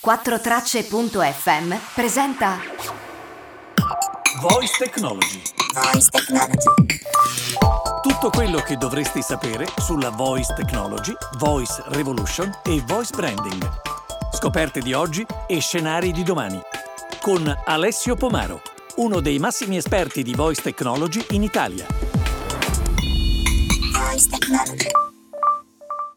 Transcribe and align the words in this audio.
4Tracce.fm 0.00 1.74
presenta 1.92 2.58
Voice 4.40 4.76
Technology. 4.78 5.42
Voice 5.74 6.08
Technology. 6.10 7.00
Tutto 8.00 8.30
quello 8.30 8.60
che 8.60 8.76
dovresti 8.76 9.20
sapere 9.22 9.66
sulla 9.78 10.10
Voice 10.10 10.54
Technology, 10.54 11.12
Voice 11.38 11.82
Revolution 11.88 12.48
e 12.62 12.80
Voice 12.86 13.12
Branding. 13.12 13.68
Scoperte 14.32 14.78
di 14.78 14.92
oggi 14.92 15.26
e 15.48 15.58
scenari 15.58 16.12
di 16.12 16.22
domani. 16.22 16.60
Con 17.20 17.52
Alessio 17.64 18.14
Pomaro, 18.14 18.62
uno 18.98 19.18
dei 19.18 19.40
massimi 19.40 19.78
esperti 19.78 20.22
di 20.22 20.32
Voice 20.32 20.62
Technology 20.62 21.26
in 21.30 21.42
Italia. 21.42 21.86
Voice 23.92 24.28
Technology. 24.30 24.90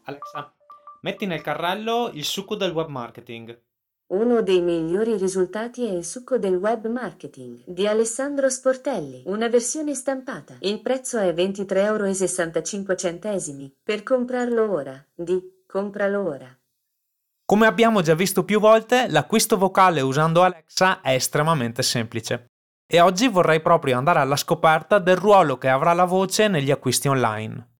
Alexa, 0.04 0.52
metti 1.00 1.26
nel 1.26 1.42
carrello 1.42 2.10
il 2.12 2.24
succo 2.24 2.54
del 2.54 2.70
web 2.70 2.86
marketing. 2.86 3.70
Uno 4.12 4.42
dei 4.42 4.60
migliori 4.60 5.16
risultati 5.16 5.86
è 5.86 5.90
il 5.90 6.04
succo 6.04 6.36
del 6.36 6.56
web 6.56 6.86
marketing 6.86 7.62
di 7.64 7.86
Alessandro 7.86 8.50
Sportelli, 8.50 9.22
una 9.24 9.48
versione 9.48 9.94
stampata. 9.94 10.56
Il 10.60 10.82
prezzo 10.82 11.18
è 11.18 11.32
23,65 11.32 13.56
euro. 13.56 13.70
Per 13.82 14.02
comprarlo 14.02 14.70
ora, 14.70 15.02
di 15.14 15.40
compralo 15.66 16.28
ora. 16.28 16.54
Come 17.46 17.66
abbiamo 17.66 18.02
già 18.02 18.14
visto 18.14 18.44
più 18.44 18.60
volte, 18.60 19.06
l'acquisto 19.08 19.56
vocale 19.56 20.02
usando 20.02 20.42
Alexa 20.42 21.00
è 21.00 21.14
estremamente 21.14 21.82
semplice. 21.82 22.48
E 22.86 23.00
oggi 23.00 23.28
vorrei 23.28 23.62
proprio 23.62 23.96
andare 23.96 24.18
alla 24.18 24.36
scoperta 24.36 24.98
del 24.98 25.16
ruolo 25.16 25.56
che 25.56 25.70
avrà 25.70 25.94
la 25.94 26.04
voce 26.04 26.48
negli 26.48 26.70
acquisti 26.70 27.08
online. 27.08 27.71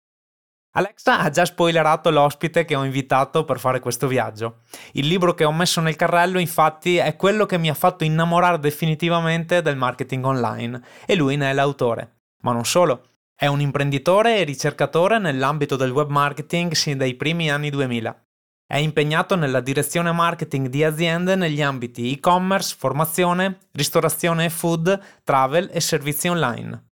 Alexa 0.75 1.21
ha 1.21 1.29
già 1.29 1.45
spoilerato 1.45 2.11
l'ospite 2.11 2.65
che 2.65 2.75
ho 2.75 2.83
invitato 2.83 3.45
per 3.45 3.59
fare 3.59 3.79
questo 3.79 4.07
viaggio. 4.07 4.61
Il 4.93 5.07
libro 5.07 5.35
che 5.35 5.45
ho 5.45 5.53
messo 5.53 5.83
nel 5.83 5.97
carrello 5.97 6.39
infatti 6.39 6.97
è 6.97 7.15
quello 7.15 7.45
che 7.45 7.59
mi 7.59 7.69
ha 7.69 7.75
fatto 7.75 8.05
innamorare 8.05 8.59
definitivamente 8.59 9.61
del 9.61 9.77
marketing 9.77 10.25
online 10.25 10.83
e 11.05 11.15
lui 11.15 11.37
ne 11.37 11.51
è 11.51 11.53
l'autore. 11.53 12.21
Ma 12.41 12.53
non 12.53 12.65
solo, 12.65 13.09
è 13.37 13.47
un 13.49 13.61
imprenditore 13.61 14.39
e 14.39 14.45
ricercatore 14.45 15.19
nell'ambito 15.19 15.77
del 15.77 15.91
web 15.91 16.09
marketing 16.09 16.73
sin 16.73 16.97
dai 16.97 17.17
primi 17.17 17.51
anni 17.51 17.69
2000. 17.69 18.25
È 18.67 18.79
impegnato 18.79 19.37
nella 19.37 19.61
direzione 19.61 20.11
marketing 20.13 20.69
di 20.69 20.83
aziende 20.83 21.35
negli 21.35 21.61
ambiti 21.61 22.15
e-commerce, 22.15 22.75
formazione, 22.79 23.59
ristorazione 23.73 24.47
e 24.47 24.51
food, 24.51 24.99
travel 25.23 25.69
e 25.71 25.81
servizi 25.81 26.29
online. 26.29 26.92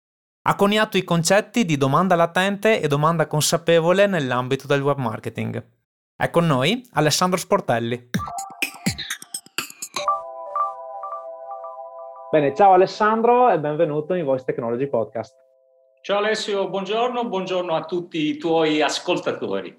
Ha 0.46 0.56
coniato 0.56 0.98
i 0.98 1.04
concetti 1.04 1.64
di 1.64 1.78
domanda 1.78 2.16
latente 2.16 2.82
e 2.82 2.86
domanda 2.86 3.26
consapevole 3.26 4.06
nell'ambito 4.06 4.66
del 4.66 4.82
web 4.82 4.98
marketing. 4.98 5.64
È 6.14 6.28
con 6.28 6.46
noi 6.46 6.86
Alessandro 6.92 7.38
Sportelli. 7.38 8.10
Bene, 12.30 12.54
ciao 12.54 12.74
Alessandro 12.74 13.48
e 13.50 13.58
benvenuto 13.58 14.12
in 14.12 14.26
Voice 14.26 14.44
Technology 14.44 14.86
Podcast. 14.86 15.34
Ciao 16.02 16.18
Alessio, 16.18 16.68
buongiorno, 16.68 17.26
buongiorno 17.26 17.74
a 17.74 17.86
tutti 17.86 18.18
i 18.18 18.36
tuoi 18.36 18.82
ascoltatori. 18.82 19.74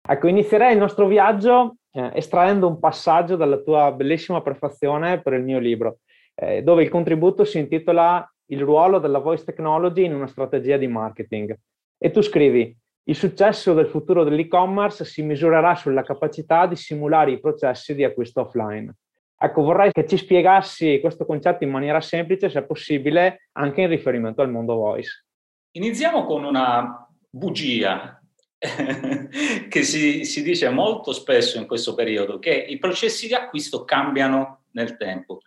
Ecco, 0.00 0.28
inizierei 0.28 0.72
il 0.72 0.78
nostro 0.78 1.08
viaggio 1.08 1.74
eh, 1.92 2.12
estraendo 2.14 2.66
un 2.66 2.78
passaggio 2.78 3.36
dalla 3.36 3.58
tua 3.58 3.92
bellissima 3.92 4.40
prefazione 4.40 5.20
per 5.20 5.34
il 5.34 5.42
mio 5.42 5.58
libro, 5.58 5.98
eh, 6.34 6.62
dove 6.62 6.84
il 6.84 6.88
contributo 6.88 7.44
si 7.44 7.58
intitola 7.58 8.26
il 8.46 8.60
ruolo 8.60 8.98
della 8.98 9.18
voice 9.18 9.44
technology 9.44 10.04
in 10.04 10.14
una 10.14 10.26
strategia 10.26 10.76
di 10.76 10.86
marketing. 10.86 11.56
E 11.98 12.10
tu 12.10 12.20
scrivi, 12.20 12.76
il 13.08 13.14
successo 13.14 13.72
del 13.72 13.86
futuro 13.86 14.24
dell'e-commerce 14.24 15.04
si 15.04 15.22
misurerà 15.22 15.74
sulla 15.74 16.02
capacità 16.02 16.66
di 16.66 16.76
simulare 16.76 17.32
i 17.32 17.40
processi 17.40 17.94
di 17.94 18.04
acquisto 18.04 18.40
offline. 18.40 18.92
Ecco, 19.38 19.62
vorrei 19.62 19.92
che 19.92 20.06
ci 20.06 20.16
spiegassi 20.16 20.98
questo 21.00 21.26
concetto 21.26 21.62
in 21.62 21.70
maniera 21.70 22.00
semplice, 22.00 22.48
se 22.48 22.64
possibile, 22.64 23.48
anche 23.52 23.82
in 23.82 23.88
riferimento 23.88 24.42
al 24.42 24.50
mondo 24.50 24.74
voice. 24.74 25.24
Iniziamo 25.72 26.24
con 26.24 26.44
una 26.44 27.06
bugia 27.28 28.20
che 29.68 29.82
si, 29.82 30.24
si, 30.24 30.42
dice 30.42 30.70
molto 30.70 31.12
spesso 31.12 31.58
in 31.58 31.66
questo 31.66 31.94
periodo, 31.94 32.38
che 32.38 32.54
i 32.54 32.78
processi 32.78 33.26
di 33.26 33.34
acquisto 33.34 33.84
cambiano 33.84 34.62
nel 34.72 34.96
tempo. 34.96 35.40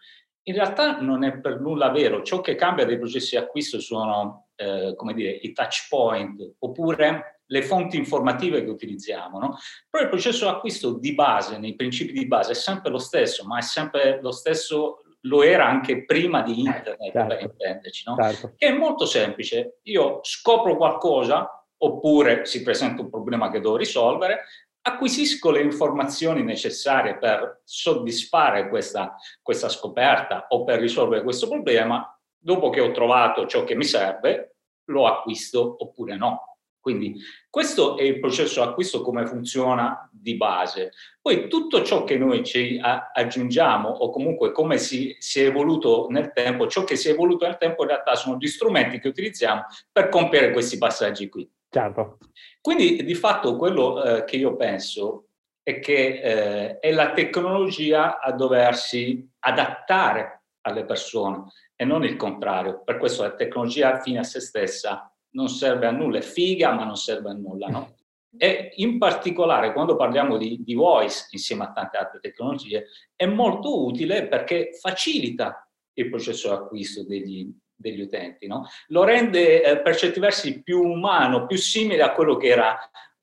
In 0.49 0.55
realtà 0.55 0.99
non 0.99 1.23
è 1.23 1.37
per 1.37 1.59
nulla 1.59 1.89
vero. 1.91 2.23
Ciò 2.23 2.41
che 2.41 2.55
cambia 2.55 2.83
dei 2.83 2.97
processi 2.97 3.37
di 3.37 3.43
acquisto 3.43 3.79
sono, 3.79 4.47
eh, 4.55 4.95
come 4.95 5.13
dire, 5.13 5.29
i 5.29 5.51
touch 5.53 5.87
point 5.87 6.55
oppure 6.57 7.41
le 7.45 7.61
fonti 7.61 7.97
informative 7.97 8.63
che 8.63 8.69
utilizziamo. 8.69 9.38
No? 9.38 9.57
Però 9.88 10.03
il 10.03 10.09
processo 10.09 10.45
di 10.45 10.51
acquisto 10.51 10.93
di 10.93 11.13
base, 11.13 11.59
nei 11.59 11.75
principi 11.75 12.13
di 12.13 12.25
base, 12.25 12.51
è 12.51 12.55
sempre 12.55 12.89
lo 12.89 12.97
stesso, 12.97 13.45
ma 13.45 13.59
è 13.59 13.61
sempre 13.61 14.19
lo 14.21 14.31
stesso, 14.31 15.03
lo 15.21 15.43
era 15.43 15.67
anche 15.67 16.03
prima 16.03 16.41
di 16.41 16.61
internet, 16.61 17.11
certo. 17.11 17.27
per 17.27 17.41
intenderci, 17.41 18.03
no? 18.07 18.15
certo. 18.19 18.53
che 18.55 18.67
è 18.67 18.71
molto 18.71 19.05
semplice. 19.05 19.79
Io 19.83 20.19
scopro 20.23 20.75
qualcosa, 20.77 21.47
oppure 21.81 22.45
si 22.45 22.63
presenta 22.63 23.03
un 23.03 23.09
problema 23.09 23.51
che 23.51 23.61
devo 23.61 23.77
risolvere, 23.77 24.45
acquisisco 24.81 25.51
le 25.51 25.62
informazioni 25.62 26.44
necessarie 26.44 27.17
per 27.17 27.62
soddisfare 27.63 28.69
questa, 28.69 29.16
questa 29.41 29.69
scoperta 29.69 30.47
o 30.50 30.63
per 30.63 30.79
risolvere 30.79 31.23
questo 31.23 31.47
problema, 31.47 32.17
dopo 32.38 32.69
che 32.69 32.81
ho 32.81 32.91
trovato 32.91 33.45
ciò 33.45 33.63
che 33.63 33.75
mi 33.75 33.84
serve, 33.84 34.56
lo 34.85 35.06
acquisto 35.06 35.75
oppure 35.79 36.16
no. 36.16 36.44
Quindi 36.79 37.19
questo 37.50 37.97
è 37.97 38.03
il 38.03 38.19
processo 38.19 38.62
acquisto 38.63 39.01
come 39.01 39.25
funziona 39.25 40.09
di 40.12 40.35
base. 40.35 40.91
Poi 41.22 41.50
tutto 41.50 41.84
ciò 41.84 42.06
che 42.06 42.18
noi 42.18 42.44
ci 42.45 42.79
aggiungiamo 42.81 43.89
o 43.89 44.09
comunque 44.09 44.51
come 44.53 44.78
si, 44.78 45.16
si, 45.19 45.41
è 45.41 45.47
evoluto 45.47 46.07
nel 46.09 46.31
tempo, 46.31 46.68
ciò 46.68 46.85
che 46.85 46.95
si 46.95 47.09
è 47.09 47.12
evoluto 47.12 47.45
nel 47.45 47.57
tempo 47.57 47.84
in 47.84 47.89
realtà 47.89 48.16
sono 48.16 48.38
gli 48.38 48.47
strumenti 48.47 49.00
che 49.00 49.09
utilizziamo 49.09 49.66
per 49.91 50.07
compiere 50.07 50.51
questi 50.51 50.78
passaggi 50.78 51.28
qui. 51.28 51.47
Certo. 51.69 52.18
Quindi 52.62 53.03
di 53.03 53.13
fatto 53.13 53.56
quello 53.56 54.03
eh, 54.03 54.24
che 54.25 54.38
io 54.38 54.56
penso 54.56 55.25
è 55.62 55.80
che 55.80 56.19
eh, 56.19 56.80
è 56.80 56.91
la 56.91 57.12
tecnologia 57.12 58.19
a 58.19 58.31
doversi 58.31 59.30
adattare 59.40 60.41
alle 60.62 60.84
persone 60.84 61.46
e 61.75 61.85
non 61.85 62.03
il 62.03 62.16
contrario. 62.16 62.81
Per 62.84 62.97
questo 62.97 63.22
la 63.22 63.35
tecnologia 63.35 64.00
fine 64.02 64.19
a 64.19 64.24
se 64.24 64.40
stessa 64.40 65.13
non 65.31 65.47
serve 65.47 65.85
a 65.85 65.91
nulla, 65.91 66.18
è 66.18 66.22
figa 66.22 66.74
ma 66.74 66.85
non 66.85 66.97
serve 66.97 67.30
a 67.30 67.34
nulla. 67.34 67.68
No? 67.68 67.94
E 68.38 68.74
in 68.75 69.00
particolare 69.00 69.74
quando 69.74 69.96
parliamo 69.96 70.38
di, 70.38 70.62
di 70.63 70.75
voice 70.75 71.25
insieme 71.31 71.63
a 71.63 71.72
tante 71.72 71.97
altre 71.97 72.19
tecnologie 72.19 72.86
è 73.16 73.25
molto 73.25 73.84
utile 73.84 74.28
perché 74.28 74.69
facilita 74.80 75.68
il 75.94 76.09
processo 76.12 76.50
di 76.50 76.53
acquisto 76.53 77.03
degli, 77.03 77.51
degli 77.79 78.01
utenti, 78.01 78.45
no? 78.45 78.67
lo 78.88 79.03
rende 79.03 79.63
eh, 79.63 79.81
per 79.81 79.95
certi 79.95 80.19
versi 80.19 80.62
più 80.62 80.81
umano, 80.81 81.45
più 81.45 81.57
simile 81.57 82.03
a 82.03 82.12
quello 82.12 82.35
che 82.35 82.47
era, 82.47 82.78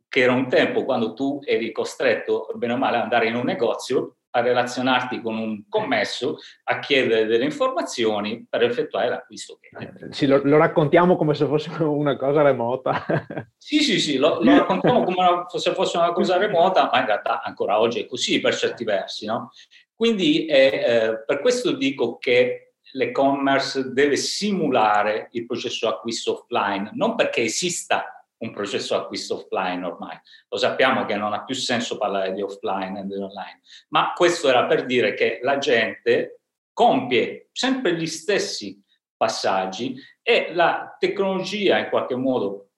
che 0.08 0.20
era 0.20 0.32
un 0.32 0.48
tempo 0.48 0.84
quando 0.84 1.12
tu 1.12 1.40
eri 1.44 1.72
costretto, 1.72 2.48
bene 2.54 2.72
o 2.72 2.76
male, 2.76 2.96
ad 2.96 3.02
andare 3.02 3.28
in 3.28 3.34
un 3.36 3.44
negozio 3.44 4.16
a 4.30 4.40
relazionarti 4.40 5.22
con 5.22 5.38
un 5.38 5.62
commesso, 5.68 6.36
a 6.64 6.78
chiedere 6.78 7.24
delle 7.24 7.44
informazioni 7.44 8.46
per 8.48 8.62
effettuare 8.62 9.08
l'acquisto. 9.08 9.58
Eh, 9.78 10.12
sì, 10.12 10.26
lo, 10.26 10.40
lo, 10.44 10.58
raccontiamo 10.58 11.16
come 11.16 11.34
se 11.34 11.46
fosse 11.46 11.70
una 11.82 12.16
cosa 12.16 12.42
remota. 12.42 13.04
sì, 13.56 13.80
sì, 13.80 13.98
sì, 13.98 14.18
lo, 14.18 14.42
lo 14.42 14.58
raccontiamo 14.58 15.04
come 15.04 15.16
una, 15.18 15.46
se 15.48 15.72
fosse 15.72 15.96
una 15.96 16.12
cosa 16.12 16.36
remota, 16.36 16.90
ma 16.92 17.00
in 17.00 17.06
realtà 17.06 17.42
ancora 17.42 17.80
oggi 17.80 18.00
è 18.00 18.06
così 18.06 18.40
per 18.40 18.54
certi 18.54 18.84
versi. 18.84 19.24
No? 19.24 19.52
Quindi 19.94 20.44
eh, 20.44 20.84
eh, 20.86 21.24
per 21.24 21.40
questo 21.40 21.72
dico 21.72 22.18
che 22.18 22.65
l'e-commerce 22.92 23.92
deve 23.92 24.16
simulare 24.16 25.28
il 25.32 25.46
processo 25.46 25.88
acquisto 25.88 26.40
offline, 26.40 26.90
non 26.94 27.14
perché 27.14 27.42
esista 27.42 28.24
un 28.38 28.52
processo 28.52 28.94
acquisto 28.94 29.36
offline 29.36 29.84
ormai, 29.84 30.18
lo 30.48 30.56
sappiamo 30.58 31.04
che 31.06 31.16
non 31.16 31.32
ha 31.32 31.44
più 31.44 31.54
senso 31.54 31.96
parlare 31.96 32.32
di 32.32 32.42
offline 32.42 33.00
e 33.00 33.06
di 33.06 33.14
online, 33.14 33.62
ma 33.88 34.12
questo 34.14 34.48
era 34.48 34.66
per 34.66 34.84
dire 34.84 35.14
che 35.14 35.40
la 35.42 35.58
gente 35.58 36.40
compie 36.72 37.48
sempre 37.52 37.94
gli 37.94 38.06
stessi 38.06 38.82
passaggi 39.16 39.96
e 40.22 40.52
la 40.52 40.94
tecnologia 40.98 41.78
in 41.78 41.88
qualche 41.88 42.14
modo 42.14 42.70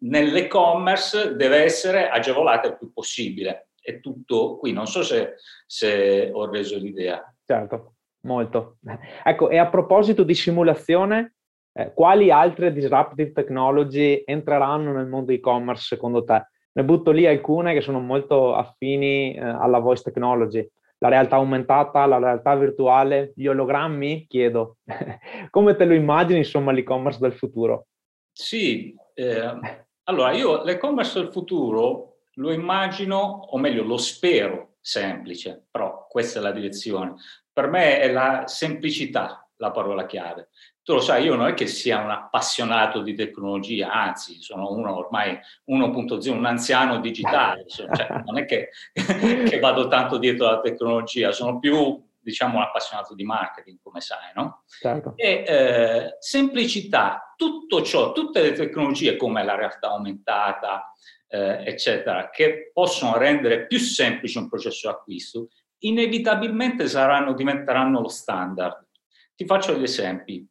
nell'e-commerce 0.00 1.36
deve 1.36 1.62
essere 1.62 2.08
agevolata 2.08 2.68
il 2.68 2.76
più 2.76 2.92
possibile. 2.92 3.70
È 3.80 4.00
tutto 4.00 4.56
qui, 4.56 4.72
non 4.72 4.86
so 4.86 5.02
se, 5.02 5.34
se 5.66 6.30
ho 6.32 6.50
reso 6.50 6.76
l'idea. 6.78 7.22
Certo. 7.44 7.95
Molto. 8.26 8.78
Ecco, 9.24 9.48
e 9.48 9.56
a 9.56 9.68
proposito 9.68 10.24
di 10.24 10.34
simulazione, 10.34 11.36
eh, 11.72 11.92
quali 11.94 12.30
altre 12.30 12.72
disruptive 12.72 13.32
technology 13.32 14.22
entreranno 14.26 14.92
nel 14.92 15.06
mondo 15.06 15.32
e-commerce 15.32 15.84
secondo 15.94 16.24
te? 16.24 16.48
Ne 16.72 16.84
butto 16.84 17.12
lì 17.12 17.26
alcune 17.26 17.72
che 17.72 17.80
sono 17.80 18.00
molto 18.00 18.54
affini 18.54 19.34
eh, 19.34 19.40
alla 19.40 19.78
voice 19.78 20.02
technology. 20.02 20.68
La 20.98 21.08
realtà 21.08 21.36
aumentata, 21.36 22.04
la 22.06 22.18
realtà 22.18 22.56
virtuale, 22.56 23.32
gli 23.36 23.46
ologrammi? 23.46 24.26
Chiedo. 24.28 24.78
Come 25.50 25.76
te 25.76 25.84
lo 25.84 25.94
immagini, 25.94 26.38
insomma, 26.38 26.72
l'e-commerce 26.72 27.20
del 27.20 27.34
futuro? 27.34 27.86
Sì, 28.32 28.94
eh, 29.14 29.58
allora 30.04 30.32
io 30.32 30.64
l'e-commerce 30.64 31.20
del 31.20 31.32
futuro 31.32 32.18
lo 32.34 32.52
immagino, 32.52 33.46
o 33.50 33.58
meglio 33.58 33.82
lo 33.84 33.96
spero, 33.96 34.76
semplice, 34.80 35.66
però 35.70 35.95
questa 36.16 36.38
è 36.38 36.42
la 36.42 36.50
direzione. 36.50 37.16
Per 37.52 37.68
me 37.68 38.00
è 38.00 38.10
la 38.10 38.44
semplicità 38.46 39.46
la 39.56 39.70
parola 39.70 40.06
chiave. 40.06 40.48
Tu 40.82 40.94
lo 40.94 41.00
sai, 41.00 41.24
io 41.24 41.34
non 41.34 41.48
è 41.48 41.52
che 41.52 41.66
sia 41.66 42.02
un 42.02 42.10
appassionato 42.10 43.02
di 43.02 43.14
tecnologia, 43.14 43.92
anzi, 43.92 44.40
sono 44.40 44.72
uno 44.72 44.96
ormai 44.96 45.38
1.0, 45.70 46.30
un 46.30 46.46
anziano 46.46 47.00
digitale, 47.00 47.66
cioè, 47.66 47.86
non 48.24 48.38
è 48.38 48.46
che, 48.46 48.70
che 48.94 49.58
vado 49.58 49.88
tanto 49.88 50.16
dietro 50.16 50.48
alla 50.48 50.60
tecnologia, 50.60 51.32
sono 51.32 51.58
più 51.58 52.02
diciamo 52.18 52.56
un 52.56 52.62
appassionato 52.62 53.14
di 53.14 53.24
marketing, 53.24 53.78
come 53.82 54.00
sai, 54.00 54.32
no? 54.34 54.62
Certo. 54.80 55.12
E 55.16 55.44
eh, 55.46 56.16
semplicità, 56.18 57.34
tutto 57.36 57.82
ciò, 57.82 58.12
tutte 58.12 58.40
le 58.40 58.52
tecnologie 58.52 59.16
come 59.16 59.44
la 59.44 59.54
realtà 59.54 59.88
aumentata, 59.90 60.92
eh, 61.28 61.62
eccetera, 61.66 62.30
che 62.30 62.70
possono 62.72 63.18
rendere 63.18 63.66
più 63.66 63.78
semplice 63.78 64.38
un 64.38 64.48
processo 64.48 64.88
di 64.88 64.94
acquisto, 64.94 65.48
inevitabilmente 65.80 66.88
saranno, 66.88 67.34
diventeranno 67.34 68.00
lo 68.00 68.08
standard. 68.08 68.86
Ti 69.34 69.44
faccio 69.44 69.74
gli 69.74 69.82
esempi. 69.82 70.46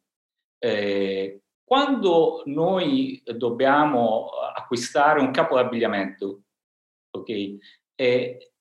Eh, 0.58 1.40
quando 1.64 2.42
noi 2.46 3.20
dobbiamo 3.24 4.28
acquistare 4.54 5.20
un 5.20 5.32
capo 5.32 5.56
d'abbigliamento, 5.56 6.42
ok, 7.10 7.56
eh, 7.96 8.52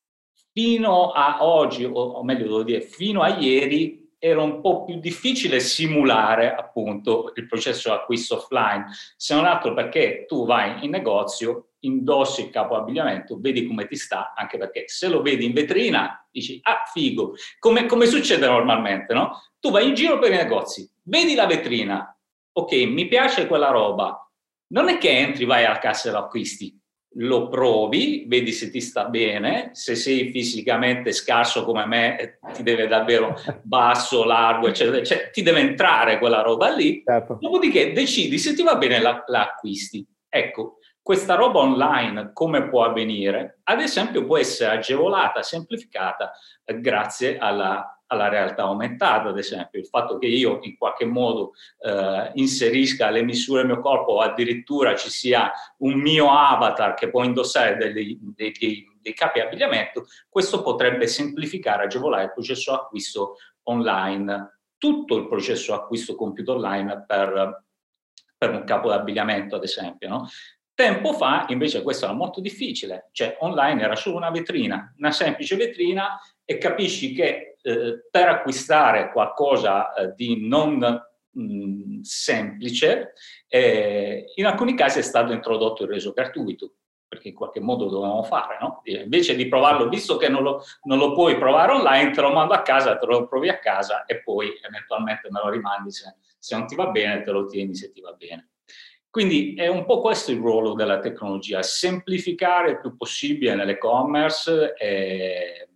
fino 0.52 1.12
a 1.12 1.46
oggi, 1.46 1.84
o, 1.84 2.24
meglio 2.24 2.44
devo 2.44 2.64
dire, 2.64 2.82
fino 2.82 3.22
a 3.22 3.38
ieri, 3.38 4.14
era 4.18 4.42
un 4.42 4.62
po' 4.62 4.86
più 4.86 5.00
difficile 5.00 5.60
simulare 5.60 6.56
appunto 6.56 7.32
il 7.36 7.46
processo 7.46 7.90
di 7.90 7.96
acquisto 7.96 8.38
offline, 8.38 8.88
se 9.18 9.36
non 9.36 9.46
altro 9.46 9.74
perché 9.74 10.26
tu 10.28 10.46
vai 10.46 10.84
in 10.84 10.90
negozio, 10.90 11.74
indossi 11.86 12.42
il 12.42 12.50
capo 12.50 12.76
abbigliamento, 12.76 13.38
vedi 13.40 13.66
come 13.66 13.88
ti 13.88 13.96
sta, 13.96 14.34
anche 14.36 14.58
perché 14.58 14.84
se 14.88 15.08
lo 15.08 15.22
vedi 15.22 15.46
in 15.46 15.54
vetrina 15.54 16.28
dici, 16.32 16.60
ah 16.64 16.84
figo, 16.92 17.36
come, 17.60 17.86
come 17.86 18.06
succede 18.06 18.46
normalmente, 18.46 19.14
no? 19.14 19.42
Tu 19.60 19.72
vai 19.72 19.88
in 19.88 19.94
giro 19.94 20.20
per 20.20 20.32
i 20.32 20.36
negozi, 20.36 20.90
vedi 21.04 21.34
la 21.34 21.46
vetrina, 21.46 22.18
ok, 22.52 22.72
mi 22.88 23.08
piace 23.08 23.48
quella 23.48 23.70
roba, 23.70 24.20
non 24.68 24.90
è 24.90 24.98
che 24.98 25.10
entri, 25.10 25.46
vai 25.46 25.64
alla 25.64 25.80
cassa 25.80 26.10
e 26.10 26.12
lo 26.12 26.20
acquisti, 26.20 26.78
lo 27.18 27.48
provi, 27.48 28.26
vedi 28.28 28.52
se 28.52 28.70
ti 28.70 28.82
sta 28.82 29.06
bene, 29.06 29.70
se 29.74 29.96
sei 29.96 30.32
fisicamente 30.32 31.14
scarso 31.14 31.64
come 31.64 31.86
me, 31.86 32.20
eh, 32.20 32.38
ti 32.54 32.64
deve 32.64 32.88
davvero 32.88 33.36
basso, 33.64 34.26
largo, 34.26 34.68
eccetera, 34.68 35.04
cioè, 35.04 35.30
ti 35.32 35.42
deve 35.42 35.60
entrare 35.62 36.20
quella 36.20 36.42
roba 36.42 36.70
lì, 36.74 37.02
certo. 37.06 37.38
dopodiché 37.40 37.94
decidi 37.94 38.38
se 38.38 38.54
ti 38.54 38.64
va 38.64 38.76
bene 38.76 39.00
la, 39.00 39.24
la 39.28 39.44
acquisti. 39.44 40.06
Ecco, 40.28 40.80
questa 41.06 41.36
roba 41.36 41.60
online 41.60 42.32
come 42.34 42.68
può 42.68 42.84
avvenire? 42.84 43.60
Ad 43.66 43.80
esempio 43.80 44.26
può 44.26 44.40
essere 44.40 44.78
agevolata, 44.78 45.44
semplificata 45.44 46.32
eh, 46.64 46.82
grazie 46.82 47.38
alla 47.38 47.96
alla 48.08 48.28
realtà 48.28 48.64
aumentata, 48.64 49.30
ad 49.30 49.38
esempio, 49.38 49.80
il 49.80 49.88
fatto 49.88 50.18
che 50.18 50.28
io 50.28 50.60
in 50.62 50.78
qualche 50.78 51.06
modo 51.06 51.54
eh, 51.80 52.32
inserisca 52.36 53.10
le 53.10 53.24
misure 53.24 53.62
del 53.62 53.72
mio 53.72 53.82
corpo 53.82 54.14
o 54.14 54.20
addirittura 54.20 54.96
ci 54.96 55.10
sia 55.10 55.52
un 55.78 56.00
mio 56.00 56.32
avatar 56.32 56.94
che 56.94 57.10
può 57.10 57.24
indossare 57.24 57.78
dei, 57.78 58.20
dei, 58.22 58.52
dei, 58.52 59.00
dei 59.02 59.14
capi 59.14 59.40
abbigliamento, 59.40 60.06
questo 60.30 60.62
potrebbe 60.62 61.08
semplificare, 61.08 61.86
agevolare 61.86 62.26
il 62.26 62.34
processo 62.34 62.74
acquisto 62.74 63.38
online, 63.64 64.60
tutto 64.78 65.18
il 65.18 65.28
processo 65.28 65.74
acquisto 65.74 66.16
compiuto 66.16 66.54
online 66.54 67.06
per, 67.08 67.64
per 68.38 68.52
un 68.52 68.64
capo 68.66 68.90
d'abbigliamento, 68.90 69.56
ad 69.56 69.64
esempio. 69.64 70.10
No? 70.10 70.30
Tempo 70.76 71.14
fa 71.14 71.46
invece 71.48 71.82
questo 71.84 72.04
era 72.04 72.14
molto 72.14 72.42
difficile, 72.42 73.08
cioè 73.14 73.38
online 73.40 73.82
era 73.82 73.96
solo 73.96 74.18
una 74.18 74.30
vetrina, 74.30 74.94
una 74.98 75.12
semplice 75.12 75.56
vetrina 75.56 76.20
e 76.44 76.58
capisci 76.58 77.14
che 77.14 77.56
eh, 77.62 78.06
per 78.12 78.28
acquistare 78.28 79.10
qualcosa 79.14 79.94
eh, 79.94 80.14
di 80.16 80.46
non 80.46 80.78
mh, 80.78 81.42
mm, 81.42 82.02
semplice, 82.02 83.14
eh, 83.48 84.34
in 84.36 84.46
alcuni 84.46 84.76
casi 84.76 85.00
è 85.00 85.02
stato 85.02 85.32
introdotto 85.32 85.84
il 85.84 85.90
reso 85.90 86.12
gratuito, 86.12 86.74
perché 87.08 87.30
in 87.30 87.36
qualche 87.36 87.62
modo 87.62 87.88
dovevamo 87.88 88.24
fare, 88.24 88.58
no? 88.60 88.82
Invece 88.84 89.34
di 89.36 89.48
provarlo, 89.48 89.88
visto 89.88 90.18
che 90.18 90.28
non 90.28 90.44
lo, 90.44 90.62
non 90.84 90.98
lo, 90.98 91.14
puoi 91.14 91.38
provare 91.38 91.72
online, 91.72 92.12
te 92.12 92.20
lo 92.20 92.34
mando 92.34 92.54
a 92.54 92.62
casa, 92.62 92.98
te 92.98 93.06
lo 93.06 93.30
provi 93.30 93.48
a 93.48 93.60
casa 93.60 94.04
e 94.04 94.22
poi 94.22 94.52
eventualmente 94.62 95.30
me 95.32 95.40
lo 95.42 95.50
rimandi 95.50 95.90
se, 95.92 96.16
se 96.38 96.54
non 96.58 96.68
ti 96.68 96.76
va 96.76 96.88
bene, 96.88 97.22
te 97.22 97.32
lo 97.32 97.46
tieni 97.46 97.74
se 97.76 97.94
ti 97.94 98.02
va 98.02 98.12
bene. 98.12 98.50
Quindi 99.16 99.54
è 99.54 99.68
un 99.68 99.86
po' 99.86 100.02
questo 100.02 100.34
il 100.34 100.40
ruolo 100.40 100.74
della 100.74 101.00
tecnologia, 101.00 101.62
semplificare 101.62 102.72
il 102.72 102.82
più 102.82 102.98
possibile 102.98 103.56
nell'e-commerce 103.56 104.74
e, 104.74 105.70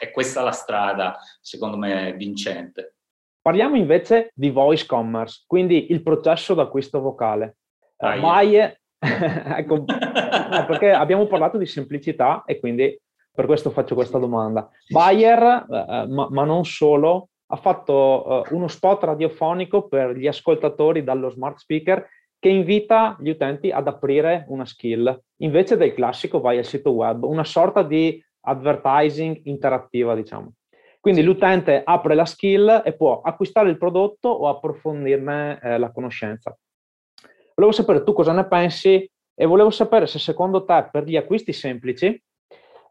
e 0.00 0.10
questa 0.12 0.40
è 0.40 0.44
la 0.44 0.52
strada, 0.52 1.18
secondo 1.40 1.76
me, 1.76 2.12
vincente. 2.12 2.94
Parliamo 3.42 3.74
invece 3.74 4.30
di 4.36 4.50
voice 4.50 4.86
commerce, 4.86 5.42
quindi 5.48 5.90
il 5.90 6.00
processo 6.00 6.54
d'acquisto 6.54 7.00
vocale. 7.00 7.56
Ah, 7.96 8.14
uh, 8.14 8.20
Buyer, 8.22 8.80
ecco, 9.00 9.82
perché 10.68 10.92
abbiamo 10.92 11.26
parlato 11.26 11.58
di 11.58 11.66
semplicità 11.66 12.44
e 12.46 12.60
quindi 12.60 12.96
per 13.32 13.46
questo 13.46 13.70
faccio 13.70 13.96
questa 13.96 14.18
domanda. 14.18 14.70
Bayer, 14.88 15.64
uh, 15.66 16.08
ma, 16.08 16.28
ma, 16.30 16.44
non 16.44 16.64
solo, 16.64 17.30
ha 17.46 17.56
fatto 17.56 18.44
uno 18.50 18.68
spot 18.68 19.02
radiofonico 19.02 19.88
per 19.88 20.16
gli 20.16 20.28
ascoltatori 20.28 21.02
dallo 21.02 21.30
smart 21.30 21.58
speaker 21.58 22.06
che 22.40 22.48
invita 22.48 23.16
gli 23.20 23.28
utenti 23.28 23.70
ad 23.70 23.86
aprire 23.86 24.46
una 24.48 24.64
skill 24.64 25.16
invece 25.36 25.76
del 25.76 25.94
classico 25.94 26.40
vai 26.40 26.58
al 26.58 26.64
sito 26.64 26.90
web, 26.90 27.22
una 27.22 27.44
sorta 27.44 27.82
di 27.82 28.20
advertising 28.40 29.42
interattiva, 29.44 30.14
diciamo. 30.14 30.54
Quindi 30.98 31.22
l'utente 31.22 31.82
apre 31.84 32.14
la 32.14 32.24
skill 32.24 32.82
e 32.84 32.94
può 32.94 33.20
acquistare 33.20 33.70
il 33.70 33.78
prodotto 33.78 34.28
o 34.28 34.48
approfondirne 34.48 35.60
eh, 35.62 35.78
la 35.78 35.92
conoscenza. 35.92 36.56
Volevo 37.54 37.74
sapere 37.74 38.02
tu 38.02 38.12
cosa 38.12 38.32
ne 38.32 38.46
pensi 38.46 39.10
e 39.34 39.46
volevo 39.46 39.70
sapere 39.70 40.06
se 40.06 40.18
secondo 40.18 40.64
te 40.64 40.88
per 40.90 41.04
gli 41.04 41.16
acquisti 41.16 41.52
semplici 41.52 42.20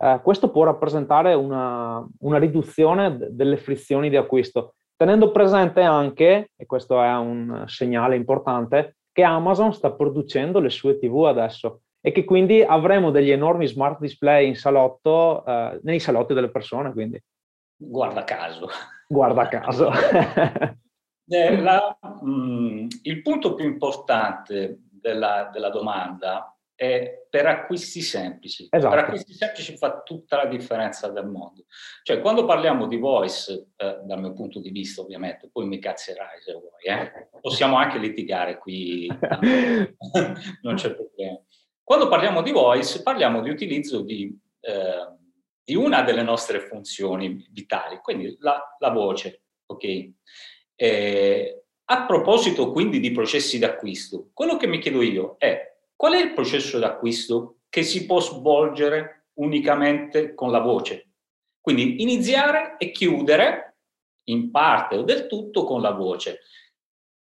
eh, 0.01 0.19
questo 0.23 0.49
può 0.49 0.63
rappresentare 0.63 1.33
una, 1.33 2.05
una 2.19 2.37
riduzione 2.37 3.17
d- 3.17 3.27
delle 3.29 3.57
frizioni 3.57 4.09
di 4.09 4.15
acquisto, 4.15 4.75
tenendo 4.95 5.31
presente 5.31 5.81
anche, 5.81 6.51
e 6.55 6.65
questo 6.65 7.01
è 7.01 7.17
un 7.17 7.65
segnale 7.67 8.15
importante, 8.15 8.95
che 9.11 9.23
Amazon 9.23 9.73
sta 9.73 9.91
producendo 9.91 10.59
le 10.59 10.69
sue 10.69 10.97
TV 10.97 11.25
adesso 11.25 11.81
e 12.01 12.11
che 12.11 12.23
quindi 12.23 12.61
avremo 12.61 13.11
degli 13.11 13.31
enormi 13.31 13.67
smart 13.67 13.99
display 13.99 14.47
in 14.47 14.55
salotto, 14.55 15.45
eh, 15.45 15.79
nei 15.83 15.99
salotti 15.99 16.33
delle 16.33 16.49
persone. 16.49 16.91
Quindi. 16.91 17.21
Guarda 17.75 18.23
caso. 18.23 18.69
Guarda 19.07 19.47
caso. 19.47 19.91
eh, 21.27 21.61
la, 21.61 21.97
mh, 22.21 22.29
mm, 22.29 22.87
il 23.03 23.21
punto 23.21 23.55
più 23.55 23.65
importante 23.65 24.79
della, 24.89 25.49
della, 25.51 25.69
domanda 25.69 26.55
è 26.79 27.25
per 27.29 27.45
acquisti 27.45 27.99
semplici. 27.99 28.67
Esatto. 28.69 28.95
Per 28.95 29.03
acquisti 29.03 29.33
semplici 29.33 29.75
fa 29.75 30.01
tutta 30.01 30.37
la 30.37 30.45
differenza 30.45 31.09
del 31.09 31.25
mondo. 31.25 31.65
Cioè, 32.03 32.21
quando 32.21 32.45
parliamo 32.45 32.87
di 32.87 32.95
voice, 32.95 33.71
eh, 33.75 33.99
dal 34.05 34.21
mio 34.21 34.31
punto 34.31 34.61
di 34.61 34.69
vista 34.69 35.01
ovviamente, 35.01 35.49
poi 35.51 35.67
mi 35.67 35.77
cazzerai 35.77 36.41
se 36.41 36.53
vuoi, 36.53 36.83
eh? 36.83 37.27
possiamo 37.41 37.75
anche 37.75 37.97
litigare 37.97 38.57
qui, 38.57 39.07
non 40.63 40.75
c'è 40.75 40.95
problema. 40.95 41.41
Quando 41.83 42.07
parliamo 42.07 42.41
di 42.41 42.51
voice, 42.51 43.01
parliamo 43.01 43.41
di 43.41 43.49
utilizzo 43.49 44.01
di, 44.01 44.33
eh, 44.61 45.17
di 45.61 45.75
una 45.75 46.01
delle 46.03 46.23
nostre 46.23 46.61
funzioni 46.61 47.45
vitali, 47.51 47.97
quindi 47.97 48.37
la, 48.39 48.57
la 48.79 48.89
voce. 48.89 49.41
Okay? 49.65 50.15
Eh, 50.75 51.61
a 51.83 52.05
proposito 52.05 52.71
quindi 52.71 53.01
di 53.01 53.11
processi 53.11 53.59
d'acquisto, 53.59 54.29
quello 54.33 54.55
che 54.55 54.67
mi 54.67 54.79
chiedo 54.79 55.01
io 55.01 55.35
è 55.39 55.69
qual 55.99 56.13
è 56.13 56.21
il 56.21 56.31
processo 56.31 56.79
d'acquisto 56.79 57.57
che 57.67 57.83
si 57.83 58.05
può 58.05 58.21
svolgere 58.21 59.31
unicamente 59.33 60.33
con 60.33 60.49
la 60.49 60.61
voce? 60.61 61.09
Quindi 61.59 62.01
iniziare 62.01 62.77
e 62.77 62.91
chiudere 62.91 63.79
in 64.29 64.49
parte 64.49 64.95
o 64.95 65.01
del 65.01 65.27
tutto 65.27 65.65
con 65.65 65.81
la 65.81 65.91
voce 65.91 66.39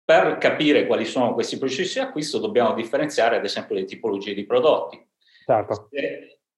per 0.04 0.38
capire 0.38 0.86
quali 0.86 1.06
sono 1.06 1.34
questi 1.34 1.58
processi 1.58 2.00
di 2.00 2.06
acquisto 2.06 2.40
dobbiamo 2.40 2.74
differenziare 2.74 3.38
ad 3.38 3.46
esempio 3.46 3.76
le 3.76 3.86
tipologie 3.86 4.34
di 4.34 4.46
prodotti 4.46 5.02
certo. 5.46 5.88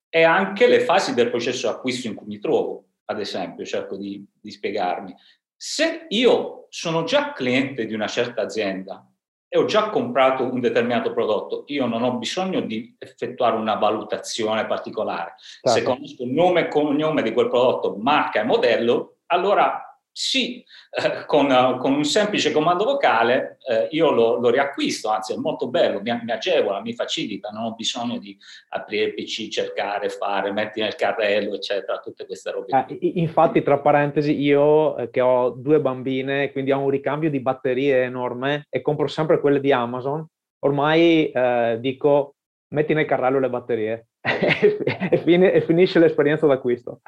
e 0.09 0.23
anche 0.23 0.65
le 0.65 0.79
fasi 0.79 1.13
del 1.13 1.29
processo 1.29 1.67
di 1.67 1.75
acquisto 1.75 2.07
in 2.07 2.15
cui 2.15 2.25
mi 2.25 2.39
trovo, 2.39 2.85
ad 3.05 3.19
esempio, 3.19 3.63
cerco 3.65 3.95
di, 3.95 4.25
di 4.33 4.49
spiegarmi. 4.49 5.15
Se 5.55 6.07
io 6.07 6.65
sono 6.69 7.03
già 7.03 7.33
cliente 7.33 7.85
di 7.85 7.93
una 7.93 8.07
certa 8.07 8.41
azienda 8.41 9.08
e 9.51 9.57
ho 9.57 9.65
già 9.65 9.89
comprato 9.89 10.43
un 10.43 10.59
determinato 10.59 11.11
prodotto, 11.11 11.63
io 11.67 11.87
non 11.87 12.03
ho 12.03 12.13
bisogno 12.13 12.61
di 12.61 12.95
effettuare 12.99 13.55
una 13.55 13.75
valutazione 13.75 14.67
particolare. 14.67 15.33
Certo. 15.39 15.69
Se 15.69 15.83
conosco 15.83 16.23
il 16.23 16.31
nome 16.31 16.61
e 16.61 16.67
cognome 16.67 17.23
di 17.23 17.33
quel 17.33 17.49
prodotto, 17.49 17.95
marca 17.97 18.41
e 18.41 18.43
modello, 18.43 19.15
allora 19.25 19.88
sì, 20.11 20.63
eh, 20.91 21.25
con, 21.25 21.47
con, 21.79 21.93
un 21.93 22.03
semplice 22.03 22.51
comando 22.51 22.83
vocale 22.83 23.57
eh, 23.69 23.87
io 23.91 24.11
lo, 24.11 24.39
lo, 24.39 24.49
riacquisto, 24.49 25.09
anzi 25.09 25.33
è 25.33 25.37
molto 25.37 25.69
bello, 25.69 26.01
mi, 26.01 26.11
mi, 26.23 26.31
agevola, 26.31 26.81
mi 26.81 26.93
facilita, 26.93 27.49
non 27.49 27.65
ho 27.65 27.73
bisogno 27.73 28.17
di 28.17 28.37
aprire 28.69 29.05
il 29.05 29.13
PC, 29.13 29.47
cercare, 29.47 30.09
fare, 30.09 30.51
metti 30.51 30.81
nel 30.81 30.95
carrello, 30.95 31.55
eccetera, 31.55 31.99
tutte 31.99 32.25
queste 32.25 32.51
robe. 32.51 32.85
Eh, 32.87 33.11
infatti, 33.15 33.61
tra 33.61 33.79
parentesi, 33.79 34.39
io 34.39 34.97
eh, 34.97 35.09
che 35.09 35.21
ho 35.21 35.51
due 35.51 35.79
bambine, 35.79 36.51
quindi 36.51 36.71
ho 36.71 36.79
un 36.79 36.89
ricambio 36.89 37.29
di 37.29 37.39
batterie 37.39 38.03
enorme 38.03 38.65
e 38.69 38.81
compro 38.81 39.07
sempre 39.07 39.39
quelle 39.39 39.59
di 39.59 39.71
Amazon, 39.71 40.25
ormai 40.59 41.31
eh, 41.31 41.77
dico 41.79 42.35
metti 42.69 42.93
nel 42.93 43.05
carrello 43.05 43.39
le 43.39 43.49
batterie 43.49 44.07
e, 44.21 45.17
fine, 45.23 45.51
e 45.53 45.61
finisce 45.61 45.99
l'esperienza 45.99 46.45
d'acquisto. 46.45 47.01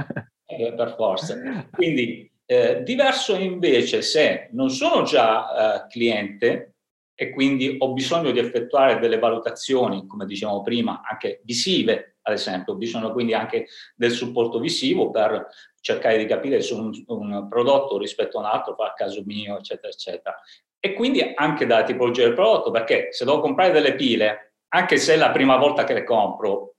Eh, 0.46 0.74
per 0.74 0.96
forza. 0.96 1.36
Quindi 1.72 2.30
eh, 2.52 2.84
diverso 2.84 3.34
invece 3.38 4.02
se 4.02 4.50
non 4.52 4.70
sono 4.70 5.04
già 5.04 5.86
eh, 5.86 5.88
cliente 5.88 6.74
e 7.16 7.30
quindi 7.30 7.78
ho 7.80 7.94
bisogno 7.94 8.32
di 8.32 8.40
effettuare 8.40 9.00
delle 9.00 9.20
valutazioni, 9.20 10.06
come 10.06 10.26
dicevamo 10.26 10.62
prima, 10.62 11.02
anche 11.10 11.40
visive, 11.46 12.18
ad 12.24 12.34
esempio, 12.34 12.74
ho 12.74 12.76
bisogno 12.76 13.14
quindi 13.14 13.34
anche 13.34 13.68
del 13.96 14.12
supporto 14.12 14.60
visivo 14.60 15.12
per 15.12 15.48
cercare 15.80 16.18
di 16.18 16.26
capire 16.26 16.60
se 16.60 16.74
un, 16.74 16.92
un 17.08 17.48
prodotto 17.48 17.98
rispetto 17.98 18.38
a 18.38 18.42
un 18.42 18.48
altro 18.48 18.76
fa 18.76 18.94
caso 18.98 19.24
mio, 19.26 19.58
eccetera, 19.58 19.88
eccetera. 19.88 20.36
E 20.78 20.94
quindi 20.94 21.22
anche 21.34 21.66
dalla 21.66 21.84
tipologia 21.84 22.24
del 22.24 22.34
prodotto, 22.34 22.70
perché 22.70 23.14
se 23.14 23.24
devo 23.24 23.40
comprare 23.40 23.72
delle 23.72 23.96
pile, 23.96 24.56
anche 24.74 24.98
se 24.98 25.14
è 25.14 25.18
la 25.18 25.32
prima 25.32 25.56
volta 25.56 25.86
che 25.86 25.94
le 25.94 26.04
compro, 26.04 26.76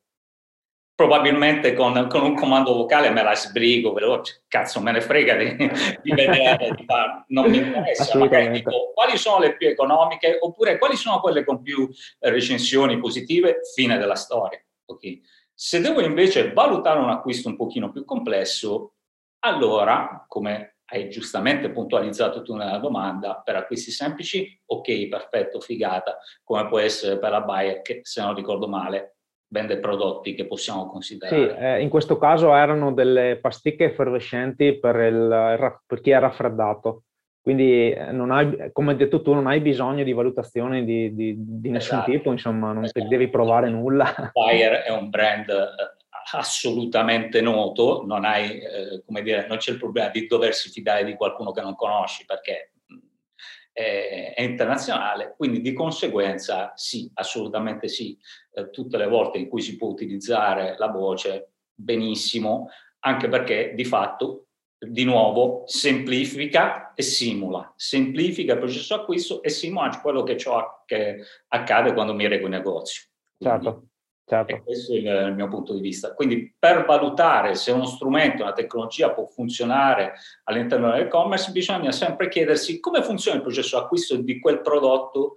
probabilmente 1.03 1.75
con, 1.75 2.07
con, 2.09 2.23
un 2.23 2.37
comando 2.37 2.75
vocale 2.75 3.11
me 3.11 3.25
la 3.25 3.35
sbrigo, 3.35 3.93
veloce, 3.93 4.45
cazzo 4.47 4.81
me 4.81 4.93
ne 4.93 5.01
frega 5.01 5.35
di, 5.35 5.57
di 5.57 6.15
vedere, 6.15 6.71
di 6.77 6.85
far, 6.85 7.25
non 7.29 7.51
mi 7.51 7.57
interessa, 7.57 8.17
magari 8.17 8.51
dico 8.51 8.93
quali 8.95 9.17
sono 9.17 9.41
le 9.41 9.57
più 9.57 9.67
economiche 9.67 10.37
oppure 10.41 10.79
quali 10.79 10.95
sono 10.95 11.19
quelle 11.19 11.45
con 11.45 11.61
più 11.61 11.89
recensioni 12.21 13.01
positive, 13.01 13.63
fine 13.75 13.99
della 13.99 14.15
storia. 14.15 14.63
Okay. 14.85 15.21
Se 15.53 15.81
devo 15.81 16.01
invece 16.01 16.53
valutare 16.53 17.01
un 17.01 17.11
acquisto 17.11 17.49
un 17.49 17.57
pochino 17.57 17.91
più 17.91 18.05
complesso, 18.05 18.95
allora, 19.41 20.25
come 20.29 20.77
hai 20.93 21.11
giustamente 21.11 21.71
puntualizzato 21.71 22.43
tu 22.43 22.55
nella 22.55 22.79
domanda, 22.79 23.43
per 23.45 23.57
acquisti 23.57 23.91
semplici, 23.91 24.57
ok, 24.67 25.09
perfetto, 25.09 25.59
figata, 25.59 26.19
come 26.45 26.69
può 26.69 26.79
essere 26.79 27.19
per 27.19 27.31
la 27.33 27.41
Bayer, 27.41 27.83
che 27.83 28.03
se 28.05 28.21
non 28.21 28.37
ricordo 28.37 28.69
male 28.69 29.17
vende 29.53 29.79
prodotti 29.79 30.35
che 30.35 30.47
possiamo 30.47 30.87
considerare. 30.87 31.49
Sì, 31.51 31.63
eh, 31.63 31.83
in 31.83 31.91
questo 31.91 32.17
caso 32.17 32.55
erano 32.55 32.93
delle 32.93 33.37
pasticche 33.37 33.85
effervescenti 33.85 34.79
per, 34.79 34.97
il, 34.97 35.81
per 35.87 36.01
chi 36.01 36.11
è 36.11 36.19
raffreddato. 36.19 37.05
Quindi 37.43 37.91
eh, 37.91 38.13
non 38.13 38.31
hai, 38.31 38.71
come 38.73 38.93
hai 38.93 38.97
detto 38.97 39.21
tu, 39.21 39.35
non 39.35 39.47
hai 39.47 39.61
bisogno 39.61 40.05
di 40.05 40.13
valutazioni 40.13 40.85
di, 40.85 41.15
di, 41.15 41.35
di 41.37 41.69
nessun 41.69 41.99
esatto. 41.99 42.11
tipo, 42.11 42.33
insomma, 42.33 42.73
non 42.73 42.85
esatto. 42.85 43.07
devi 43.07 43.29
provare 43.29 43.69
nulla. 43.69 44.15
Bayer 44.33 44.85
è 44.85 44.91
un 44.91 45.11
brand 45.11 45.49
eh, 45.51 46.07
assolutamente 46.33 47.43
noto, 47.43 48.05
non, 48.07 48.25
hai, 48.25 48.59
eh, 48.59 49.03
come 49.05 49.23
dire, 49.23 49.47
non 49.49 49.59
c'è 49.59 49.73
il 49.73 49.79
problema 49.79 50.09
di 50.09 50.27
doversi 50.27 50.71
fidare 50.71 51.05
di 51.05 51.15
qualcuno 51.15 51.53
che 51.53 51.61
non 51.61 51.75
conosci 51.75 52.25
perché 52.25 52.73
è, 53.73 54.33
è 54.35 54.43
internazionale, 54.43 55.35
quindi 55.37 55.61
di 55.61 55.73
conseguenza 55.73 56.73
sì, 56.75 57.11
assolutamente 57.15 57.89
sì, 57.89 58.17
eh, 58.53 58.71
tutte 58.71 58.97
le 58.97 59.07
volte 59.07 59.39
in 59.39 59.49
cui 59.49 59.61
si 59.61 59.77
può 59.77 59.89
utilizzare 59.89 60.77
la 60.79 60.89
voce, 60.89 61.53
benissimo, 61.75 62.69
anche 63.01 63.29
perché 63.29 63.73
di 63.75 63.85
fatto, 63.85 64.47
di 64.79 65.05
nuovo, 65.05 65.63
semplifica 65.67 66.93
e 66.95 67.03
simula, 67.03 67.73
semplifica 67.77 68.55
il 68.55 68.59
processo 68.59 68.95
acquisto 68.95 69.43
e 69.43 69.49
simula 69.49 70.01
quello 70.01 70.23
che, 70.23 70.37
che 70.87 71.25
accade 71.49 71.93
quando 71.93 72.15
mi 72.15 72.27
reco 72.27 72.47
in 72.47 72.53
negozio. 72.53 73.05
Quindi, 73.37 73.65
certo. 73.65 73.87
Certo. 74.25 74.63
Questo 74.63 74.95
è 74.95 74.97
il, 74.97 75.07
il, 75.07 75.35
mio 75.35 75.49
punto 75.49 75.75
di 75.75 75.81
vista. 75.81 76.15
Quindi 76.15 76.55
per 76.57 76.85
valutare 76.85 77.55
se 77.55 77.73
uno 77.73 77.85
strumento, 77.85 78.43
una 78.43 78.53
tecnologia 78.53 79.13
può 79.13 79.27
funzionare 79.27 80.15
all'interno 80.45 80.91
dell'e-commerce, 80.91 81.51
bisogna 81.51 81.91
sempre 81.91 82.29
chiedersi 82.29 82.81
come 82.81 83.03
funziona 83.03 83.39
il 83.39 83.43
processo 83.43 83.79
acquisto 83.79 84.17
di 84.17 84.39
quel 84.39 84.61
prodotto 84.61 85.37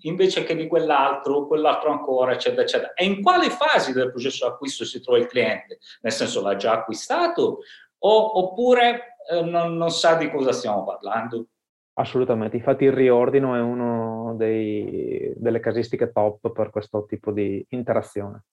invece 0.00 0.44
che 0.44 0.54
di 0.54 0.66
quell'altro, 0.66 1.46
quell'altro 1.46 1.90
ancora, 1.90 2.32
eccetera, 2.32 2.62
eccetera. 2.62 2.94
E 2.94 3.04
in 3.04 3.22
quale 3.22 3.50
fase 3.50 3.92
del 3.92 4.10
processo 4.10 4.46
di 4.46 4.52
acquisto 4.52 4.84
si 4.84 5.00
trova 5.00 5.18
il 5.18 5.26
cliente? 5.26 5.78
Nel 6.02 6.12
senso 6.12 6.42
l'ha 6.42 6.56
già 6.56 6.72
acquistato 6.72 7.60
o, 7.98 8.38
oppure 8.38 9.16
eh, 9.30 9.42
non, 9.42 9.76
non 9.76 9.90
sa 9.90 10.14
di 10.14 10.30
cosa 10.30 10.52
stiamo 10.52 10.84
parlando? 10.84 11.46
Assolutamente, 11.94 12.56
infatti 12.56 12.84
il 12.84 12.92
riordino 12.92 13.54
è 13.54 13.60
una 13.60 14.34
delle 14.34 15.60
casistiche 15.60 16.10
top 16.10 16.50
per 16.52 16.70
questo 16.70 17.04
tipo 17.04 17.32
di 17.32 17.64
interazione. 17.70 18.44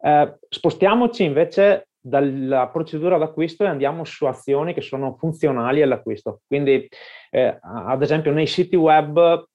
Eh, 0.00 0.38
spostiamoci 0.50 1.24
invece 1.24 1.88
dalla 1.98 2.68
procedura 2.68 3.16
d'acquisto 3.16 3.64
e 3.64 3.68
andiamo 3.68 4.04
su 4.04 4.26
azioni 4.26 4.74
che 4.74 4.82
sono 4.82 5.16
funzionali 5.16 5.80
all'acquisto. 5.80 6.42
Quindi, 6.46 6.86
eh, 7.30 7.58
ad 7.62 8.02
esempio, 8.02 8.30
nei 8.30 8.46
siti 8.46 8.76
web 8.76 9.46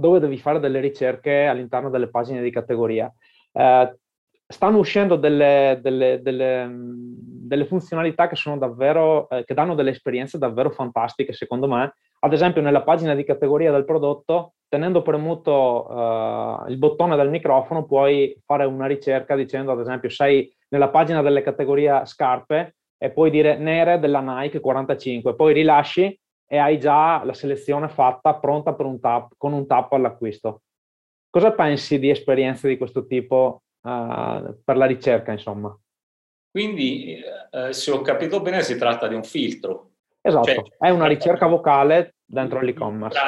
dove 0.00 0.18
devi 0.18 0.38
fare 0.38 0.58
delle 0.58 0.80
ricerche 0.80 1.46
all'interno 1.46 1.90
delle 1.90 2.08
pagine 2.08 2.42
di 2.42 2.50
categoria, 2.50 3.12
eh, 3.52 3.94
stanno 4.46 4.78
uscendo 4.78 5.14
delle, 5.14 5.78
delle, 5.80 6.20
delle, 6.22 6.68
delle, 6.72 7.66
funzionalità 7.66 8.26
che 8.26 8.34
sono 8.34 8.58
davvero, 8.58 9.28
eh, 9.28 9.44
che 9.44 9.54
danno 9.54 9.74
delle 9.76 9.90
esperienze 9.90 10.38
davvero 10.38 10.70
fantastiche, 10.70 11.32
secondo 11.32 11.68
me, 11.68 11.94
ad 12.20 12.32
esempio 12.32 12.60
nella 12.60 12.82
pagina 12.82 13.14
di 13.14 13.24
categoria 13.24 13.70
del 13.70 13.84
prodotto, 13.84 14.54
tenendo 14.68 15.02
premuto 15.02 15.86
uh, 15.88 16.68
il 16.68 16.78
bottone 16.78 17.16
del 17.16 17.30
microfono, 17.30 17.86
puoi 17.86 18.40
fare 18.44 18.64
una 18.64 18.86
ricerca 18.86 19.34
dicendo, 19.34 19.72
ad 19.72 19.80
esempio, 19.80 20.10
sei 20.10 20.52
nella 20.68 20.90
pagina 20.90 21.22
delle 21.22 21.42
categorie 21.42 22.02
scarpe 22.04 22.76
e 22.98 23.10
puoi 23.10 23.30
dire 23.30 23.56
nere 23.56 23.98
della 23.98 24.20
Nike 24.20 24.60
45, 24.60 25.34
poi 25.34 25.52
rilasci 25.54 26.16
e 26.50 26.58
hai 26.58 26.80
già 26.80 27.22
la 27.24 27.32
selezione 27.32 27.88
fatta, 27.88 28.34
pronta 28.34 28.74
per 28.74 28.86
un 28.86 28.98
tap, 28.98 29.34
con 29.36 29.52
un 29.52 29.66
tap 29.66 29.92
all'acquisto. 29.92 30.62
Cosa 31.30 31.52
pensi 31.52 32.00
di 32.00 32.10
esperienze 32.10 32.66
di 32.66 32.76
questo 32.76 33.06
tipo 33.06 33.62
uh, 33.82 34.60
per 34.64 34.76
la 34.76 34.86
ricerca, 34.86 35.30
insomma? 35.30 35.76
Quindi, 36.50 37.14
eh, 37.52 37.72
se 37.72 37.92
ho 37.92 38.00
capito 38.00 38.40
bene, 38.40 38.62
si 38.62 38.76
tratta 38.76 39.06
di 39.06 39.14
un 39.14 39.22
filtro 39.22 39.90
Esatto, 40.22 40.44
cioè, 40.44 40.62
è 40.78 40.90
una 40.90 41.06
ricerca 41.06 41.46
vocale 41.46 42.16
dentro 42.26 42.60
l'e-commerce. 42.60 43.18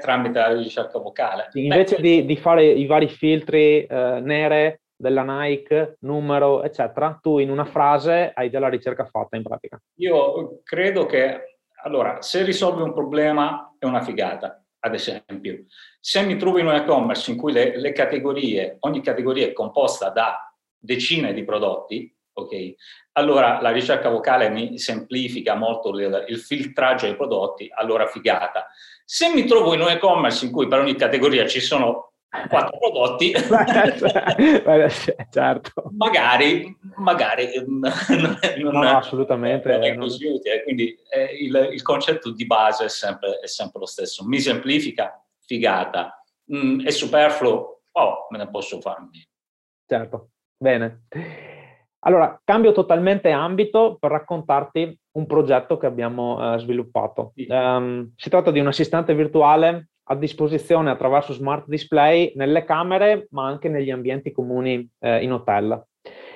tramite 0.00 0.38
la 0.38 0.54
ricerca 0.54 0.98
vocale. 0.98 1.48
Sì, 1.50 1.64
invece 1.64 1.96
Beh, 1.96 2.00
di, 2.00 2.24
di, 2.24 2.36
fare 2.36 2.64
i 2.64 2.86
vari 2.86 3.08
filtri 3.08 3.84
eh, 3.84 4.20
nere 4.22 4.80
della 4.96 5.22
Nike, 5.22 5.96
numero, 6.00 6.62
eccetera, 6.62 7.18
tu 7.20 7.38
in 7.38 7.50
una 7.50 7.66
frase 7.66 8.32
hai 8.34 8.48
già 8.50 8.58
la 8.58 8.68
ricerca 8.68 9.04
fatta 9.04 9.36
in 9.36 9.42
pratica. 9.42 9.78
Io 9.98 10.60
credo 10.64 11.04
che, 11.04 11.57
allora, 11.82 12.22
se 12.22 12.42
risolvi 12.42 12.82
un 12.82 12.92
problema 12.92 13.74
è 13.78 13.84
una 13.84 14.02
figata, 14.02 14.64
ad 14.80 14.94
esempio. 14.94 15.64
Se 16.00 16.22
mi 16.22 16.36
trovo 16.36 16.58
in 16.58 16.66
un 16.66 16.74
e-commerce 16.74 17.30
in 17.30 17.36
cui 17.36 17.52
le, 17.52 17.78
le 17.78 17.92
categorie, 17.92 18.76
ogni 18.80 19.02
categoria 19.02 19.46
è 19.46 19.52
composta 19.52 20.10
da 20.10 20.52
decine 20.76 21.32
di 21.32 21.44
prodotti, 21.44 22.14
ok? 22.32 22.74
Allora 23.12 23.60
la 23.60 23.70
ricerca 23.70 24.08
vocale 24.08 24.48
mi 24.48 24.78
semplifica 24.78 25.54
molto 25.54 25.90
il, 25.90 26.24
il 26.28 26.38
filtraggio 26.38 27.06
dei 27.06 27.16
prodotti, 27.16 27.68
allora 27.72 28.06
figata. 28.06 28.68
Se 29.04 29.32
mi 29.32 29.44
trovo 29.44 29.74
in 29.74 29.80
un 29.80 29.90
e-commerce 29.90 30.44
in 30.44 30.52
cui 30.52 30.68
per 30.68 30.80
ogni 30.80 30.94
categoria 30.94 31.46
ci 31.46 31.60
sono 31.60 32.07
quattro 32.48 32.78
prodotti, 32.78 33.32
certo. 35.30 35.90
magari, 35.96 36.76
magari 36.96 37.48
non, 37.66 37.92
non, 38.58 38.72
no, 38.72 38.96
assolutamente 38.96 39.72
non 39.72 39.82
è 39.82 39.96
così 39.96 40.26
utile. 40.26 40.62
Quindi 40.62 40.94
eh, 41.10 41.36
il, 41.40 41.70
il, 41.72 41.82
concetto 41.82 42.30
di 42.32 42.44
base 42.46 42.84
è 42.84 42.88
sempre, 42.88 43.38
è 43.42 43.46
sempre, 43.46 43.80
lo 43.80 43.86
stesso. 43.86 44.26
Mi 44.26 44.40
semplifica, 44.40 45.24
figata. 45.40 46.22
Mm, 46.54 46.84
è 46.84 46.90
superfluo, 46.90 47.80
oh, 47.92 48.26
me 48.30 48.38
ne 48.38 48.48
posso 48.50 48.80
fare 48.80 49.00
un 49.00 49.08
Certo, 49.86 50.30
bene. 50.56 51.04
Allora, 52.00 52.40
cambio 52.44 52.72
totalmente 52.72 53.30
ambito 53.30 53.96
per 53.98 54.10
raccontarti 54.10 54.98
un 55.12 55.26
progetto 55.26 55.78
che 55.78 55.86
abbiamo 55.86 56.54
eh, 56.54 56.58
sviluppato. 56.58 57.32
Sì. 57.34 57.46
Um, 57.48 58.12
si 58.16 58.28
tratta 58.28 58.50
di 58.50 58.60
un 58.60 58.68
assistente 58.68 59.14
virtuale 59.14 59.88
a 60.10 60.14
disposizione 60.14 60.90
attraverso 60.90 61.32
smart 61.32 61.66
display 61.66 62.32
nelle 62.34 62.64
camere, 62.64 63.26
ma 63.30 63.46
anche 63.46 63.68
negli 63.68 63.90
ambienti 63.90 64.32
comuni 64.32 64.88
eh, 65.00 65.22
in 65.22 65.32
hotel. 65.32 65.84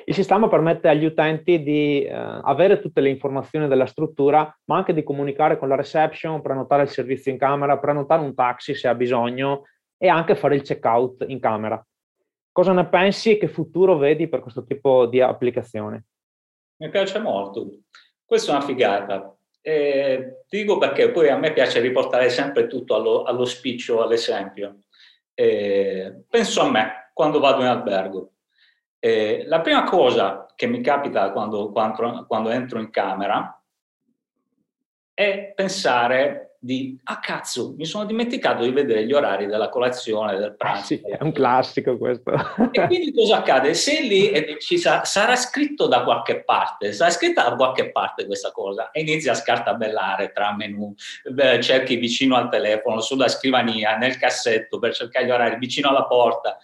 Il 0.05 0.15
sistema 0.15 0.49
permette 0.49 0.89
agli 0.89 1.05
utenti 1.05 1.63
di 1.63 2.05
eh, 2.05 2.13
avere 2.13 2.81
tutte 2.81 3.01
le 3.01 3.09
informazioni 3.09 3.69
della 3.69 3.87
struttura, 3.87 4.55
ma 4.65 4.77
anche 4.77 4.93
di 4.93 5.03
comunicare 5.03 5.59
con 5.59 5.69
la 5.69 5.77
reception, 5.77 6.43
prenotare 6.43 6.83
il 6.83 6.89
servizio 6.89 7.33
in 7.33 7.39
camera, 7.39 7.79
prenotare 7.79 8.23
un 8.23 8.35
taxi 8.35 8.75
se 8.75 8.89
ha 8.89 8.95
bisogno 8.95 9.65
e 9.97 10.09
anche 10.09 10.35
fare 10.35 10.57
il 10.57 10.63
checkout 10.63 11.25
in 11.29 11.41
camera. 11.41 11.83
Cosa 12.51 12.73
ne 12.73 12.87
pensi 12.87 13.31
e 13.31 13.39
che 13.39 13.49
futuro 13.49 13.97
vedi 13.97 14.29
per 14.29 14.41
questo 14.41 14.65
tipo 14.65 15.07
di 15.07 15.21
applicazione? 15.23 16.05
Mi 16.77 16.91
piace 16.91 17.19
molto. 17.19 17.71
Questa 18.25 18.53
è 18.53 18.57
una 18.57 18.65
figata. 18.65 19.35
Eh, 19.65 20.43
ti 20.49 20.59
dico 20.59 20.77
perché 20.77 21.13
poi 21.13 21.29
a 21.29 21.37
me 21.37 21.53
piace 21.53 21.81
riportare 21.81 22.29
sempre 22.29 22.67
tutto 22.67 22.97
allo, 22.97 23.23
allo 23.23 23.45
spiccio, 23.45 24.03
all'esempio. 24.03 24.81
Eh, 25.35 26.25
penso 26.29 26.61
a 26.63 26.71
me 26.71 27.11
quando 27.15 27.39
vado 27.39 27.63
in 27.63 27.69
albergo. 27.69 28.33
Eh, 28.99 29.45
la 29.47 29.61
prima 29.61 29.85
cosa 29.85 30.47
che 30.55 30.67
mi 30.67 30.81
capita 30.81 31.31
quando, 31.31 31.71
quando, 31.71 32.27
quando 32.27 32.51
entro 32.51 32.81
in 32.81 32.91
camera 32.91 33.61
è 35.15 35.53
pensare 35.55 36.52
di 36.65 36.97
ah 37.05 37.19
cazzo, 37.19 37.75
mi 37.77 37.85
sono 37.85 38.05
dimenticato 38.05 38.63
di 38.63 38.71
vedere 38.71 39.05
gli 39.05 39.13
orari 39.13 39.47
della 39.47 39.69
colazione, 39.69 40.39
del 40.39 40.55
pranzo. 40.55 40.81
Ah, 40.81 40.85
sì, 40.85 41.01
è 41.05 41.19
un 41.21 41.33
classico 41.33 41.99
questo. 41.99 42.31
E 42.71 42.87
quindi 42.87 43.11
cosa 43.19 43.39
accade? 43.39 43.75
Se 43.75 44.01
lì 44.01 44.33
ci 44.61 44.79
sa, 44.79 45.03
sarà 45.03 45.35
scritto 45.35 45.89
da 45.89 46.05
qualche 46.05 46.45
parte, 46.45 46.93
sarà 46.93 47.11
scritta 47.11 47.49
da 47.49 47.57
qualche 47.57 47.91
parte 47.91 48.27
questa 48.27 48.53
cosa 48.53 48.93
e 48.93 49.01
inizi 49.01 49.29
a 49.29 49.35
scartabellare 49.35 50.31
tra 50.31 50.55
menu, 50.55 50.95
cerchi 51.61 51.97
vicino 51.97 52.37
al 52.37 52.49
telefono, 52.49 53.01
sulla 53.01 53.27
scrivania, 53.27 53.97
nel 53.97 54.17
cassetto 54.17 54.79
per 54.79 54.95
cercare 54.95 55.27
gli 55.27 55.31
orari, 55.31 55.59
vicino 55.59 55.89
alla 55.89 56.05
porta. 56.05 56.59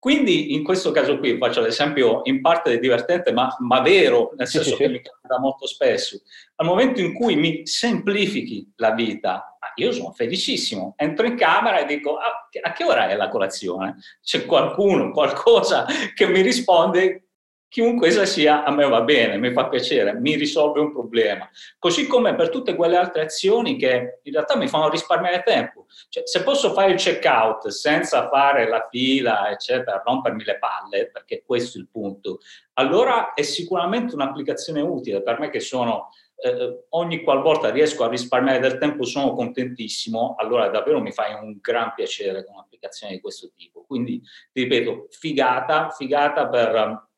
Quindi 0.00 0.54
in 0.54 0.64
questo 0.64 0.92
caso 0.92 1.18
qui 1.18 1.36
faccio 1.36 1.60
l'esempio 1.60 2.22
in 2.24 2.40
parte 2.40 2.78
divertente 2.78 3.32
ma, 3.32 3.54
ma 3.58 3.80
vero, 3.82 4.32
nel 4.34 4.46
senso 4.46 4.74
che 4.74 4.88
mi 4.88 5.02
capita 5.02 5.38
molto 5.38 5.66
spesso. 5.66 6.22
Al 6.56 6.66
momento 6.66 7.02
in 7.02 7.12
cui 7.12 7.36
mi 7.36 7.66
semplifichi 7.66 8.72
la 8.76 8.92
vita, 8.92 9.58
io 9.74 9.92
sono 9.92 10.12
felicissimo, 10.12 10.94
entro 10.96 11.26
in 11.26 11.36
camera 11.36 11.80
e 11.80 11.84
dico 11.84 12.16
ah, 12.16 12.48
a 12.62 12.72
che 12.72 12.84
ora 12.84 13.08
è 13.08 13.14
la 13.14 13.28
colazione? 13.28 13.98
C'è 14.22 14.46
qualcuno, 14.46 15.10
qualcosa 15.10 15.84
che 16.16 16.26
mi 16.26 16.40
risponde 16.40 17.29
chiunque 17.70 18.08
essa 18.08 18.26
sia, 18.26 18.64
a 18.64 18.72
me 18.72 18.86
va 18.86 19.02
bene, 19.02 19.38
mi 19.38 19.52
fa 19.52 19.68
piacere, 19.68 20.12
mi 20.14 20.34
risolve 20.34 20.80
un 20.80 20.92
problema. 20.92 21.48
Così 21.78 22.08
come 22.08 22.34
per 22.34 22.50
tutte 22.50 22.74
quelle 22.74 22.96
altre 22.96 23.22
azioni 23.22 23.76
che 23.76 24.18
in 24.24 24.32
realtà 24.32 24.56
mi 24.56 24.66
fanno 24.66 24.90
risparmiare 24.90 25.44
tempo. 25.44 25.86
Cioè, 26.08 26.24
se 26.26 26.42
posso 26.42 26.72
fare 26.72 26.90
il 26.90 26.98
checkout 26.98 27.68
senza 27.68 28.28
fare 28.28 28.68
la 28.68 28.88
fila, 28.90 29.50
eccetera, 29.50 30.02
rompermi 30.04 30.42
le 30.42 30.58
palle, 30.58 31.10
perché 31.10 31.44
questo 31.46 31.78
è 31.78 31.80
il 31.80 31.88
punto, 31.88 32.40
allora 32.74 33.34
è 33.34 33.42
sicuramente 33.42 34.14
un'applicazione 34.14 34.80
utile 34.80 35.22
per 35.22 35.38
me 35.38 35.48
che 35.48 35.60
sono 35.60 36.08
eh, 36.42 36.86
ogni 36.90 37.22
qualvolta 37.22 37.70
riesco 37.70 38.02
a 38.02 38.08
risparmiare 38.08 38.58
del 38.58 38.78
tempo 38.78 39.04
sono 39.04 39.34
contentissimo, 39.34 40.34
allora 40.38 40.68
davvero 40.70 41.00
mi 41.00 41.12
fai 41.12 41.34
un 41.34 41.58
gran 41.60 41.92
piacere 41.94 42.44
con 42.44 42.54
un'applicazione 42.54 43.12
di 43.12 43.20
questo 43.20 43.50
tipo. 43.54 43.84
Quindi, 43.86 44.20
ti 44.50 44.62
ripeto, 44.62 45.06
figata, 45.10 45.90
figata 45.90 46.48
per 46.48 47.08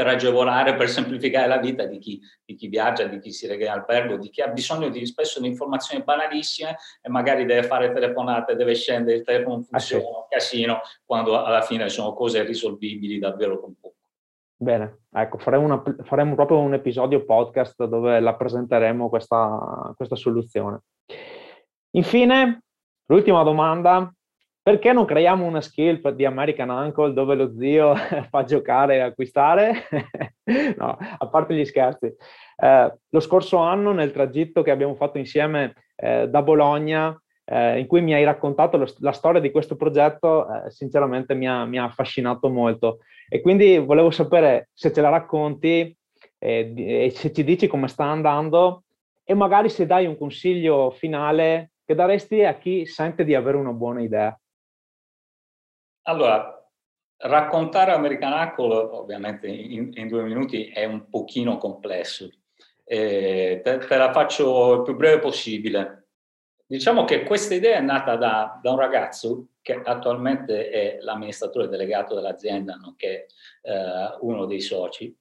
per 0.00 0.08
agevolare, 0.08 0.76
per 0.76 0.88
semplificare 0.88 1.46
la 1.46 1.58
vita 1.58 1.84
di 1.84 1.98
chi, 1.98 2.18
di 2.42 2.54
chi 2.54 2.68
viaggia, 2.68 3.04
di 3.04 3.18
chi 3.18 3.32
si 3.32 3.46
reca 3.46 3.64
in 3.64 3.70
albergo, 3.70 4.16
di 4.16 4.30
chi 4.30 4.40
ha 4.40 4.48
bisogno 4.48 4.88
di, 4.88 5.04
spesso 5.04 5.40
di 5.40 5.48
informazioni 5.48 6.02
banalissime 6.02 6.76
e 7.02 7.10
magari 7.10 7.44
deve 7.44 7.64
fare 7.64 7.92
telefonate, 7.92 8.56
deve 8.56 8.74
scendere, 8.74 9.18
il 9.18 9.24
telefono 9.24 9.60
funziona, 9.60 10.04
ah, 10.04 10.22
sì. 10.22 10.26
casino, 10.30 10.80
quando 11.04 11.42
alla 11.42 11.60
fine 11.60 11.90
sono 11.90 12.14
cose 12.14 12.42
risolvibili 12.44 13.18
davvero 13.18 13.60
con 13.60 13.74
poco. 13.78 13.96
Bene, 14.56 15.00
ecco, 15.12 15.36
faremo, 15.36 15.64
una, 15.64 15.82
faremo, 16.02 16.34
proprio 16.34 16.58
un 16.60 16.72
episodio 16.72 17.22
podcast 17.26 17.84
dove 17.84 18.20
la 18.20 18.34
presenteremo 18.34 19.10
questa, 19.10 19.92
questa 19.96 20.16
soluzione. 20.16 20.80
Infine, 21.90 22.62
l'ultima 23.04 23.42
domanda, 23.42 24.10
perché 24.62 24.92
non 24.92 25.06
creiamo 25.06 25.46
una 25.46 25.60
skill 25.60 26.00
di 26.14 26.24
American 26.24 26.68
Uncle 26.68 27.12
dove 27.12 27.34
lo 27.34 27.54
zio 27.56 27.94
fa 28.28 28.44
giocare 28.44 28.96
e 28.96 29.00
acquistare? 29.00 29.88
no, 30.76 30.98
a 31.18 31.26
parte 31.28 31.54
gli 31.54 31.64
scherzi. 31.64 32.14
Eh, 32.56 32.94
lo 33.08 33.20
scorso 33.20 33.56
anno, 33.58 33.92
nel 33.92 34.12
tragitto 34.12 34.62
che 34.62 34.70
abbiamo 34.70 34.94
fatto 34.94 35.18
insieme 35.18 35.74
eh, 35.96 36.28
da 36.28 36.42
Bologna, 36.42 37.18
eh, 37.44 37.78
in 37.78 37.86
cui 37.86 38.00
mi 38.00 38.14
hai 38.14 38.24
raccontato 38.24 38.76
lo, 38.76 38.86
la 38.98 39.12
storia 39.12 39.40
di 39.40 39.50
questo 39.50 39.76
progetto, 39.76 40.46
eh, 40.46 40.70
sinceramente 40.70 41.34
mi 41.34 41.48
ha, 41.48 41.64
mi 41.64 41.78
ha, 41.78 41.84
affascinato 41.84 42.48
molto. 42.48 42.98
E 43.28 43.40
quindi 43.40 43.78
volevo 43.78 44.10
sapere 44.10 44.68
se 44.72 44.92
ce 44.92 45.00
la 45.00 45.08
racconti 45.08 45.96
eh, 46.38 46.74
e 46.76 47.10
se 47.10 47.32
ci 47.32 47.44
dici 47.44 47.66
come 47.66 47.88
sta 47.88 48.04
andando 48.04 48.84
e 49.24 49.34
magari 49.34 49.68
se 49.68 49.86
dai 49.86 50.06
un 50.06 50.16
consiglio 50.16 50.90
finale 50.90 51.72
che 51.84 51.94
daresti 51.94 52.44
a 52.44 52.54
chi 52.54 52.86
sente 52.86 53.24
di 53.24 53.34
avere 53.34 53.56
una 53.56 53.72
buona 53.72 54.02
idea. 54.02 54.36
Allora, 56.10 56.68
raccontare 57.18 57.92
American 57.92 58.32
Apple 58.32 58.74
ovviamente 58.74 59.46
in, 59.46 59.92
in, 59.94 60.08
due 60.08 60.24
minuti 60.24 60.66
è 60.66 60.84
un 60.84 61.08
pochino 61.08 61.56
complesso. 61.56 62.28
Eh, 62.82 63.60
te, 63.62 63.78
te, 63.78 63.96
la 63.96 64.10
faccio 64.10 64.74
il 64.74 64.82
più 64.82 64.96
breve 64.96 65.20
possibile. 65.20 66.08
Diciamo 66.66 67.04
che 67.04 67.22
questa 67.22 67.54
idea 67.54 67.76
è 67.76 67.80
nata 67.80 68.16
da, 68.16 68.58
da 68.60 68.72
un 68.72 68.78
ragazzo 68.78 69.50
che 69.62 69.80
attualmente 69.84 70.68
è 70.68 70.98
l'amministratore 71.00 71.68
delegato 71.68 72.16
dell'azienda, 72.16 72.74
nonché 72.74 73.28
eh, 73.62 74.16
uno 74.20 74.46
dei 74.46 74.60
soci, 74.60 75.16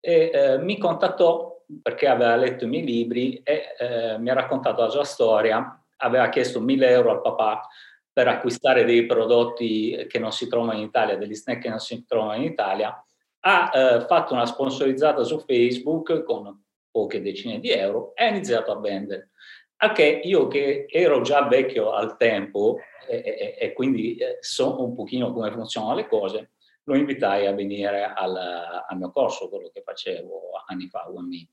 e 0.00 0.30
eh, 0.34 0.58
mi 0.58 0.76
contattò 0.76 1.62
perché 1.80 2.08
aveva 2.08 2.34
letto 2.34 2.64
i 2.64 2.68
miei 2.68 2.84
libri 2.84 3.40
e 3.44 3.76
eh, 3.78 4.18
mi 4.18 4.28
ha 4.28 4.34
raccontato 4.34 4.82
la 4.82 4.88
sua 4.88 5.04
storia, 5.04 5.80
aveva 5.98 6.28
chiesto 6.30 6.60
1000 6.60 6.88
euro 6.88 7.12
al 7.12 7.20
papà 7.20 7.68
per 8.12 8.28
acquistare 8.28 8.84
dei 8.84 9.06
prodotti 9.06 10.06
che 10.08 10.18
non 10.18 10.32
si 10.32 10.46
trovano 10.46 10.72
in 10.74 10.84
Italia, 10.84 11.16
degli 11.16 11.34
snack 11.34 11.62
che 11.62 11.68
non 11.68 11.78
si 11.78 12.04
trovano 12.06 12.34
in 12.34 12.42
Italia, 12.42 13.04
ha 13.44 13.70
eh, 13.74 14.00
fatto 14.06 14.34
una 14.34 14.46
sponsorizzata 14.46 15.24
su 15.24 15.38
Facebook 15.40 16.22
con 16.22 16.62
poche 16.90 17.22
decine 17.22 17.58
di 17.58 17.70
euro 17.70 18.14
e 18.14 18.24
ha 18.24 18.28
iniziato 18.28 18.70
a 18.70 18.78
vendere. 18.78 19.30
A 19.76 19.92
che 19.92 20.20
io 20.22 20.46
che 20.46 20.86
ero 20.88 21.22
già 21.22 21.42
vecchio 21.48 21.90
al 21.90 22.16
tempo 22.16 22.78
e, 23.08 23.16
e, 23.16 23.56
e 23.58 23.72
quindi 23.72 24.14
eh, 24.16 24.36
so 24.40 24.80
un 24.80 24.94
pochino 24.94 25.32
come 25.32 25.50
funzionano 25.50 25.94
le 25.94 26.06
cose, 26.06 26.52
lo 26.84 26.94
invitai 26.94 27.46
a 27.46 27.52
venire 27.52 28.04
al, 28.04 28.36
al 28.36 28.96
mio 28.96 29.10
corso, 29.10 29.48
quello 29.48 29.70
che 29.72 29.82
facevo 29.82 30.50
anni 30.66 30.88
fa, 30.88 31.08
UMI. 31.08 31.48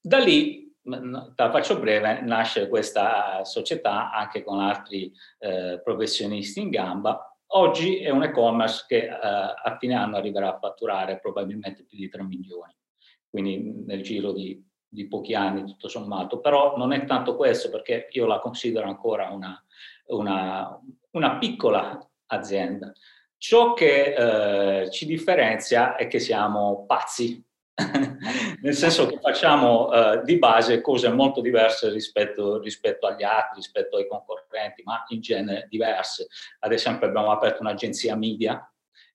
Da 0.00 0.18
lì 0.18 0.69
te 0.82 1.42
la 1.42 1.50
faccio 1.50 1.78
breve, 1.78 2.20
nasce 2.22 2.68
questa 2.68 3.44
società 3.44 4.10
anche 4.12 4.42
con 4.42 4.60
altri 4.60 5.12
eh, 5.38 5.80
professionisti 5.82 6.60
in 6.60 6.70
gamba. 6.70 7.24
Oggi 7.52 7.98
è 7.98 8.10
un 8.10 8.22
e-commerce 8.22 8.84
che 8.86 9.04
eh, 9.04 9.10
a 9.10 9.76
fine 9.78 9.94
anno 9.94 10.16
arriverà 10.16 10.54
a 10.54 10.58
fatturare 10.58 11.18
probabilmente 11.18 11.84
più 11.84 11.98
di 11.98 12.08
3 12.08 12.22
milioni, 12.22 12.74
quindi 13.28 13.84
nel 13.86 14.02
giro 14.02 14.32
di, 14.32 14.64
di 14.88 15.08
pochi 15.08 15.34
anni 15.34 15.64
tutto 15.64 15.88
sommato, 15.88 16.40
però 16.40 16.76
non 16.76 16.92
è 16.92 17.04
tanto 17.04 17.36
questo 17.36 17.70
perché 17.70 18.08
io 18.12 18.26
la 18.26 18.38
considero 18.38 18.86
ancora 18.86 19.30
una, 19.30 19.62
una, 20.06 20.80
una 21.10 21.38
piccola 21.38 21.98
azienda. 22.26 22.92
Ciò 23.36 23.72
che 23.72 24.82
eh, 24.82 24.90
ci 24.90 25.06
differenzia 25.06 25.96
è 25.96 26.06
che 26.06 26.18
siamo 26.20 26.84
pazzi, 26.86 27.42
nel 28.62 28.74
senso 28.74 29.06
che 29.06 29.18
facciamo 29.18 29.92
eh, 29.92 30.22
di 30.24 30.38
base 30.38 30.80
cose 30.80 31.08
molto 31.08 31.40
diverse 31.40 31.90
rispetto, 31.90 32.58
rispetto, 32.58 33.06
agli 33.06 33.22
altri, 33.22 33.56
rispetto 33.56 33.96
ai 33.96 34.06
concorrenti, 34.06 34.82
ma 34.84 35.04
in 35.08 35.20
genere 35.20 35.66
diverse. 35.68 36.28
Ad 36.60 36.72
esempio 36.72 37.06
abbiamo 37.06 37.30
aperto 37.30 37.62
un'agenzia 37.62 38.16
media 38.16 38.64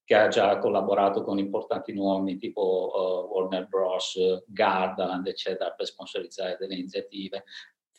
che 0.04 0.16
ha 0.16 0.28
già 0.28 0.58
collaborato 0.60 1.24
con 1.24 1.40
importanti 1.40 1.94
nomi 1.94 2.38
tipo 2.38 3.28
uh, 3.32 3.34
Warner 3.34 3.68
Bros., 3.68 4.44
Gardaland, 4.46 5.26
eccetera, 5.28 5.72
per 5.72 5.86
sponsorizzare 5.86 6.58
delle 6.60 6.76
iniziative. 6.76 7.44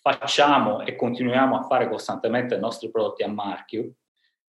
Facciamo 0.01 0.83
e 0.85 0.95
continuiamo 0.95 1.59
a 1.59 1.63
fare 1.63 1.89
costantemente 1.89 2.55
i 2.55 2.61
nostri 2.61 2.91
prodotti 2.91 3.25
a 3.25 3.29
marchio 3.29 3.95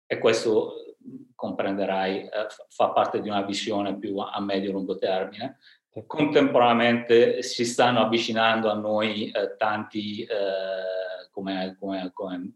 e 0.07 0.17
questo 0.17 0.95
comprenderai, 1.35 2.23
eh, 2.23 2.47
fa 2.69 2.89
parte 2.89 3.21
di 3.21 3.29
una 3.29 3.43
visione 3.43 3.97
più 3.97 4.17
a 4.17 4.39
medio-lungo 4.39 4.97
termine 4.97 5.59
contemporaneamente 6.07 7.43
si 7.43 7.65
stanno 7.65 8.01
avvicinando 8.01 8.69
a 8.69 8.75
noi 8.75 9.29
eh, 9.29 9.55
tanti 9.57 10.23
eh, 10.23 11.29
come, 11.31 11.75
come, 11.79 12.11
come, 12.13 12.53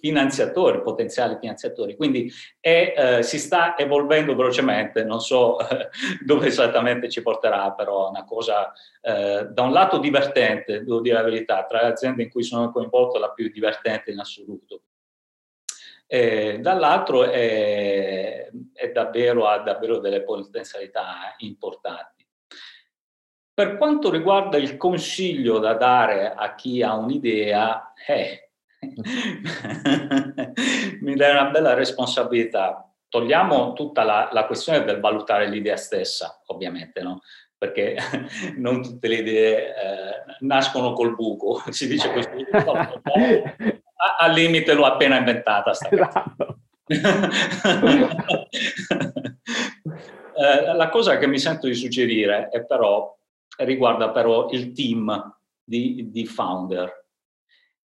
finanziatori, 0.00 0.82
potenziali 0.82 1.36
finanziatori, 1.38 1.96
quindi 1.96 2.30
è, 2.58 2.94
eh, 2.96 3.22
si 3.22 3.38
sta 3.38 3.78
evolvendo 3.78 4.34
velocemente, 4.34 5.04
non 5.04 5.20
so 5.20 5.56
dove 6.24 6.46
esattamente 6.48 7.08
ci 7.08 7.22
porterà, 7.22 7.72
però 7.72 8.06
è 8.06 8.10
una 8.10 8.24
cosa 8.24 8.72
eh, 9.00 9.46
da 9.50 9.62
un 9.62 9.72
lato 9.72 9.98
divertente, 9.98 10.82
devo 10.82 11.00
dire 11.00 11.16
la 11.16 11.22
verità, 11.22 11.64
tra 11.64 11.82
le 11.82 11.88
aziende 11.88 12.24
in 12.24 12.30
cui 12.30 12.42
sono 12.42 12.72
coinvolto 12.72 13.18
la 13.18 13.30
più 13.30 13.50
divertente 13.50 14.10
in 14.10 14.18
assoluto. 14.18 14.82
E 16.06 16.58
dall'altro 16.60 17.22
è, 17.22 18.50
è 18.72 18.90
davvero, 18.90 19.46
ha 19.46 19.58
davvero 19.58 19.98
delle 19.98 20.22
potenzialità 20.22 21.36
importanti. 21.38 22.19
Per 23.60 23.76
quanto 23.76 24.10
riguarda 24.10 24.56
il 24.56 24.78
consiglio 24.78 25.58
da 25.58 25.74
dare 25.74 26.32
a 26.34 26.54
chi 26.54 26.82
ha 26.82 26.94
un'idea, 26.94 27.92
eh, 28.06 28.52
mi 31.02 31.14
dai 31.14 31.32
una 31.32 31.50
bella 31.50 31.74
responsabilità. 31.74 32.90
Togliamo 33.06 33.74
tutta 33.74 34.02
la, 34.02 34.30
la, 34.32 34.46
questione 34.46 34.82
del 34.82 34.98
valutare 34.98 35.46
l'idea 35.46 35.76
stessa, 35.76 36.40
ovviamente, 36.46 37.02
no? 37.02 37.20
perché 37.58 37.98
non 38.56 38.82
tutte 38.82 39.08
le 39.08 39.16
idee 39.16 39.68
eh, 39.68 40.24
nascono 40.38 40.94
col 40.94 41.14
buco, 41.14 41.62
si 41.68 41.86
dice 41.86 42.10
così, 42.14 42.30
al 44.20 44.32
limite 44.32 44.72
l'ho 44.72 44.86
appena 44.86 45.18
inventata. 45.18 45.74
Sta 45.74 45.90
esatto. 45.90 46.60
eh, 50.34 50.74
la 50.74 50.88
cosa 50.88 51.18
che 51.18 51.26
mi 51.26 51.38
sento 51.38 51.66
di 51.66 51.74
suggerire 51.74 52.48
è 52.48 52.64
però, 52.64 53.18
riguarda 53.64 54.10
però 54.10 54.48
il 54.50 54.72
team 54.72 55.38
di, 55.62 56.10
di 56.10 56.26
founder. 56.26 57.08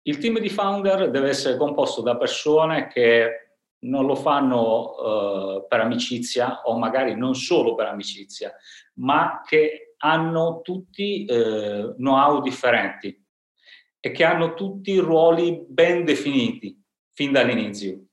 Il 0.02 0.18
team 0.18 0.38
di 0.38 0.48
founder 0.48 1.10
deve 1.10 1.28
essere 1.28 1.56
composto 1.56 2.02
da 2.02 2.16
persone 2.16 2.88
che 2.88 3.44
non 3.84 4.06
lo 4.06 4.14
fanno 4.14 5.56
uh, 5.56 5.66
per 5.66 5.80
amicizia 5.80 6.62
o 6.62 6.78
magari 6.78 7.16
non 7.16 7.34
solo 7.34 7.74
per 7.74 7.86
amicizia, 7.86 8.54
ma 8.94 9.42
che 9.46 9.94
hanno 9.98 10.60
tutti 10.62 11.26
uh, 11.28 11.94
know-how 11.96 12.40
differenti 12.40 13.22
e 14.00 14.10
che 14.10 14.24
hanno 14.24 14.54
tutti 14.54 14.98
ruoli 14.98 15.64
ben 15.66 16.04
definiti 16.04 16.78
fin 17.12 17.32
dall'inizio. 17.32 18.03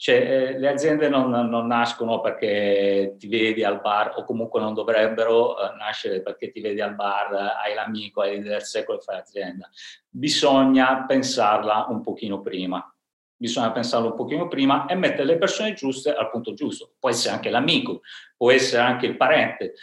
Cioè, 0.00 0.14
eh, 0.14 0.58
le 0.60 0.68
aziende 0.68 1.08
non, 1.08 1.28
non, 1.28 1.66
nascono 1.66 2.20
perché 2.20 3.16
ti 3.18 3.26
vedi 3.26 3.64
al 3.64 3.80
bar 3.80 4.12
o 4.16 4.22
comunque 4.22 4.60
non 4.60 4.72
dovrebbero 4.72 5.58
eh, 5.58 5.76
nascere 5.76 6.22
perché 6.22 6.52
ti 6.52 6.60
vedi 6.60 6.80
al 6.80 6.94
bar, 6.94 7.32
hai 7.34 7.74
l'amico, 7.74 8.20
hai 8.20 8.40
del 8.40 8.62
secolo 8.62 9.00
e 9.00 9.02
fai 9.02 9.18
azienda. 9.18 9.68
Bisogna 10.08 11.04
pensarla 11.04 11.86
un 11.88 12.00
pochino 12.00 12.40
prima. 12.40 12.94
Bisogna 13.36 13.72
pensarlo 13.72 14.10
un 14.10 14.14
pochino 14.14 14.46
prima 14.46 14.86
e 14.86 14.94
mettere 14.94 15.24
le 15.24 15.36
persone 15.36 15.74
giuste 15.74 16.14
al 16.14 16.30
punto 16.30 16.54
giusto. 16.54 16.92
Può 17.00 17.10
essere 17.10 17.34
anche 17.34 17.50
l'amico, 17.50 18.02
può 18.36 18.52
essere 18.52 18.82
anche 18.82 19.06
il 19.06 19.16
parente, 19.16 19.74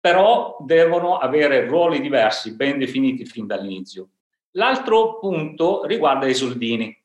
però 0.00 0.56
devono 0.60 1.18
avere 1.18 1.66
ruoli 1.66 2.00
diversi, 2.00 2.56
ben 2.56 2.78
definiti 2.78 3.26
fin 3.26 3.46
dall'inizio. 3.46 4.08
L'altro 4.52 5.18
punto 5.18 5.84
riguarda 5.84 6.26
i 6.26 6.34
soldini 6.34 6.97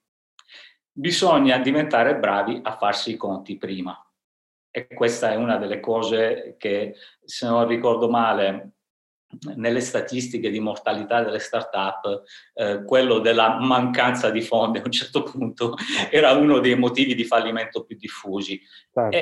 bisogna 0.94 1.58
diventare 1.58 2.18
bravi 2.18 2.60
a 2.64 2.78
farsi 2.78 3.12
i 3.12 3.18
conti 3.18 3.58
prima. 3.58 3.98
E 4.70 4.88
questa 4.88 5.32
è 5.32 5.36
una 5.36 5.58
delle 5.58 5.80
cose 5.80 6.56
che, 6.58 6.96
se 7.24 7.46
non 7.48 7.68
ricordo 7.68 8.10
male, 8.10 8.74
nelle 9.56 9.82
statistiche 9.82 10.50
di 10.50 10.60
mortalità 10.60 11.24
delle 11.24 11.40
start-up, 11.40 12.24
eh, 12.54 12.84
quello 12.84 13.20
della 13.20 13.60
mancanza 13.60 14.30
di 14.30 14.42
fondi 14.42 14.78
a 14.78 14.84
un 14.86 14.92
certo 14.92 15.24
punto 15.24 15.76
era 16.12 16.32
uno 16.34 16.60
dei 16.60 16.76
motivi 16.76 17.16
di 17.16 17.24
fallimento 17.24 17.84
più 17.84 17.98
diffusi. 17.98 18.62
Certo. 18.92 19.18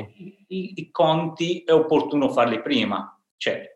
I, 0.48 0.74
i, 0.76 0.92
conti 0.92 1.64
è 1.64 1.72
opportuno 1.72 2.30
farli 2.30 2.62
prima, 2.62 3.18
cioè 3.38 3.70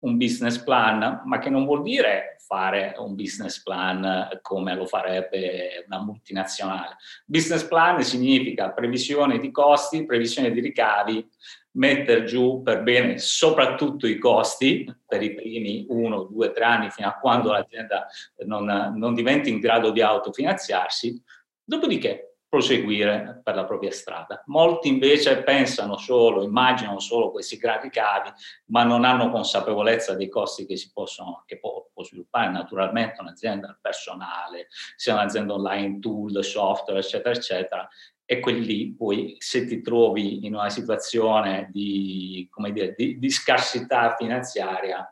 un 0.00 0.16
business 0.16 0.58
plan, 0.62 1.22
ma 1.24 1.38
che 1.38 1.50
non 1.50 1.64
vuol 1.64 1.82
dire 1.82 2.35
fare 2.46 2.94
un 2.98 3.14
business 3.14 3.62
plan 3.62 4.38
come 4.40 4.74
lo 4.74 4.86
farebbe 4.86 5.84
una 5.86 6.02
multinazionale. 6.02 6.96
Business 7.24 7.64
plan 7.64 8.02
significa 8.02 8.70
previsione 8.70 9.38
di 9.38 9.50
costi, 9.50 10.06
previsione 10.06 10.52
di 10.52 10.60
ricavi, 10.60 11.28
mettere 11.72 12.24
giù 12.24 12.62
per 12.62 12.82
bene 12.82 13.18
soprattutto 13.18 14.06
i 14.06 14.18
costi 14.18 14.84
per 15.06 15.22
i 15.22 15.34
primi 15.34 15.84
uno, 15.88 16.24
due, 16.24 16.52
tre 16.52 16.64
anni 16.64 16.90
fino 16.90 17.08
a 17.08 17.18
quando 17.18 17.50
l'azienda 17.50 18.06
non, 18.44 18.94
non 18.96 19.14
diventi 19.14 19.50
in 19.50 19.58
grado 19.58 19.90
di 19.90 20.00
autofinanziarsi, 20.00 21.22
dopodiché 21.64 22.35
proseguire 22.48 23.40
per 23.42 23.54
la 23.54 23.64
propria 23.64 23.90
strada. 23.90 24.42
Molti 24.46 24.88
invece 24.88 25.42
pensano 25.42 25.96
solo, 25.96 26.42
immaginano 26.42 27.00
solo 27.00 27.30
questi 27.30 27.56
grandi 27.56 27.90
cavi, 27.90 28.30
ma 28.66 28.84
non 28.84 29.04
hanno 29.04 29.30
consapevolezza 29.30 30.14
dei 30.14 30.28
costi 30.28 30.64
che 30.66 30.76
si 30.76 30.90
possono, 30.92 31.42
che 31.46 31.58
può, 31.58 31.88
può 31.92 32.04
sviluppare 32.04 32.50
naturalmente 32.50 33.20
un'azienda, 33.20 33.78
personale, 33.80 34.68
sia 34.96 35.14
un'azienda 35.14 35.54
online, 35.54 35.98
tool, 35.98 36.44
software, 36.44 37.00
eccetera, 37.00 37.34
eccetera. 37.34 37.88
E 38.24 38.40
quelli 38.40 38.94
poi, 38.94 39.36
se 39.38 39.66
ti 39.66 39.80
trovi 39.82 40.46
in 40.46 40.54
una 40.54 40.70
situazione 40.70 41.68
di, 41.72 42.48
dire, 42.72 42.94
di, 42.96 43.18
di 43.18 43.30
scarsità 43.30 44.14
finanziaria, 44.16 45.06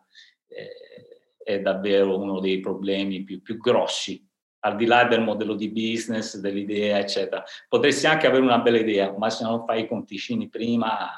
eh, 0.49 1.39
è 1.45 1.61
davvero 1.61 2.19
uno 2.19 2.41
dei 2.41 2.59
problemi 2.61 3.23
più, 3.23 3.43
più 3.43 3.59
grossi 3.59 4.27
al 4.65 4.77
di 4.77 4.87
là 4.87 5.05
del 5.05 5.21
modello 5.21 5.55
di 5.55 5.69
business, 5.69 6.39
dell'idea, 6.39 6.99
eccetera. 6.99 7.45
Potresti 7.69 8.07
anche 8.07 8.27
avere 8.27 8.43
una 8.43 8.59
bella 8.59 8.79
idea, 8.79 9.15
ma 9.17 9.29
se 9.29 9.45
non 9.45 9.65
fai 9.65 9.83
i 9.83 9.87
conticini 9.87 10.49
prima, 10.49 11.11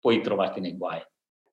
puoi 0.00 0.20
trovarti 0.20 0.60
nei 0.60 0.76
guai. 0.76 1.00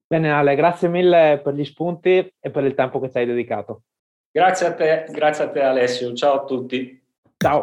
Bene 0.08 0.32
Ale, 0.32 0.56
grazie 0.56 0.88
mille 0.88 1.40
per 1.44 1.54
gli 1.54 1.64
spunti 1.64 2.34
e 2.40 2.50
per 2.50 2.64
il 2.64 2.74
tempo 2.74 3.00
che 3.00 3.12
ci 3.12 3.20
hai 3.20 3.28
dedicato. 3.28 3.84
Grazie 4.32 4.68
a 4.68 4.74
te, 4.74 5.06
grazie 5.10 5.44
a 5.44 5.50
te 5.50 5.62
Alessio, 5.62 6.14
ciao 6.14 6.42
a 6.42 6.46
tutti. 6.46 7.00
Ciao. 7.38 7.62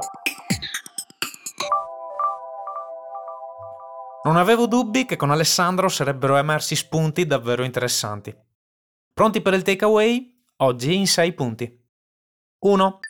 Non 4.25 4.37
avevo 4.37 4.67
dubbi 4.67 5.07
che 5.07 5.17
con 5.17 5.31
Alessandro 5.31 5.89
sarebbero 5.89 6.37
emersi 6.37 6.77
spunti 6.77 7.27
davvero 7.27 7.65
interessanti. 7.65 8.35
Pronti 9.13 9.41
per 9.41 9.55
il 9.55 9.63
takeaway? 9.63 10.45
Oggi 10.59 10.97
in 10.97 11.07
6 11.07 11.33
punti. 11.33 11.85
1. 12.59 13.01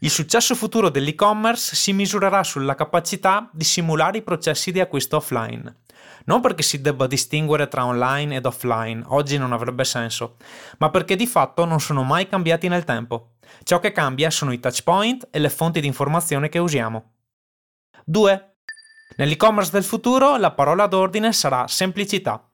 Il 0.00 0.10
successo 0.10 0.54
futuro 0.54 0.90
dell'e-commerce 0.90 1.76
si 1.76 1.92
misurerà 1.92 2.42
sulla 2.42 2.74
capacità 2.74 3.48
di 3.52 3.64
simulare 3.64 4.18
i 4.18 4.22
processi 4.22 4.72
di 4.72 4.80
acquisto 4.80 5.16
offline. 5.16 5.82
Non 6.26 6.40
perché 6.40 6.62
si 6.62 6.80
debba 6.80 7.06
distinguere 7.06 7.68
tra 7.68 7.86
online 7.86 8.36
ed 8.36 8.46
offline, 8.46 9.02
oggi 9.06 9.38
non 9.38 9.52
avrebbe 9.52 9.84
senso, 9.84 10.36
ma 10.78 10.90
perché 10.90 11.16
di 11.16 11.26
fatto 11.26 11.64
non 11.64 11.80
sono 11.80 12.02
mai 12.02 12.28
cambiati 12.28 12.68
nel 12.68 12.84
tempo. 12.84 13.34
Ciò 13.62 13.78
che 13.78 13.92
cambia 13.92 14.30
sono 14.30 14.52
i 14.52 14.60
touchpoint 14.60 15.28
e 15.30 15.38
le 15.38 15.48
fonti 15.48 15.80
di 15.80 15.86
informazione 15.86 16.48
che 16.48 16.58
usiamo. 16.58 17.12
2. 18.04 18.56
Nell'e-commerce 19.16 19.70
del 19.70 19.84
futuro 19.84 20.36
la 20.36 20.50
parola 20.50 20.86
d'ordine 20.86 21.32
sarà 21.32 21.66
semplicità. 21.68 22.46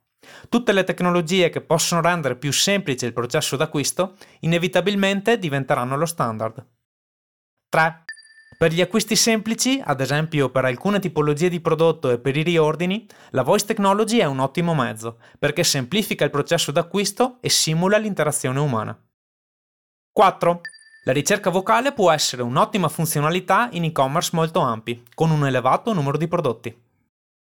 Tutte 0.48 0.72
le 0.72 0.84
tecnologie 0.84 1.48
che 1.48 1.62
possono 1.62 2.02
rendere 2.02 2.36
più 2.36 2.52
semplice 2.52 3.06
il 3.06 3.12
processo 3.12 3.56
d'acquisto 3.56 4.16
inevitabilmente 4.40 5.38
diventeranno 5.38 5.96
lo 5.96 6.06
standard. 6.06 6.64
3. 7.70 8.04
Per 8.58 8.72
gli 8.72 8.80
acquisti 8.80 9.14
semplici, 9.14 9.80
ad 9.82 10.00
esempio 10.00 10.50
per 10.50 10.64
alcune 10.64 10.98
tipologie 10.98 11.48
di 11.48 11.60
prodotto 11.60 12.10
e 12.10 12.18
per 12.18 12.36
i 12.36 12.42
riordini, 12.42 13.06
la 13.30 13.42
voice 13.42 13.64
technology 13.64 14.18
è 14.18 14.24
un 14.24 14.40
ottimo 14.40 14.74
mezzo 14.74 15.18
perché 15.38 15.62
semplifica 15.62 16.24
il 16.24 16.30
processo 16.30 16.72
d'acquisto 16.72 17.38
e 17.40 17.48
simula 17.48 17.96
l'interazione 17.96 18.58
umana. 18.58 19.00
4. 20.12 20.60
La 21.04 21.12
ricerca 21.12 21.48
vocale 21.48 21.92
può 21.92 22.10
essere 22.10 22.42
un'ottima 22.42 22.88
funzionalità 22.88 23.68
in 23.72 23.84
e-commerce 23.84 24.30
molto 24.34 24.58
ampi, 24.58 25.04
con 25.14 25.30
un 25.30 25.46
elevato 25.46 25.92
numero 25.94 26.18
di 26.18 26.26
prodotti. 26.26 26.76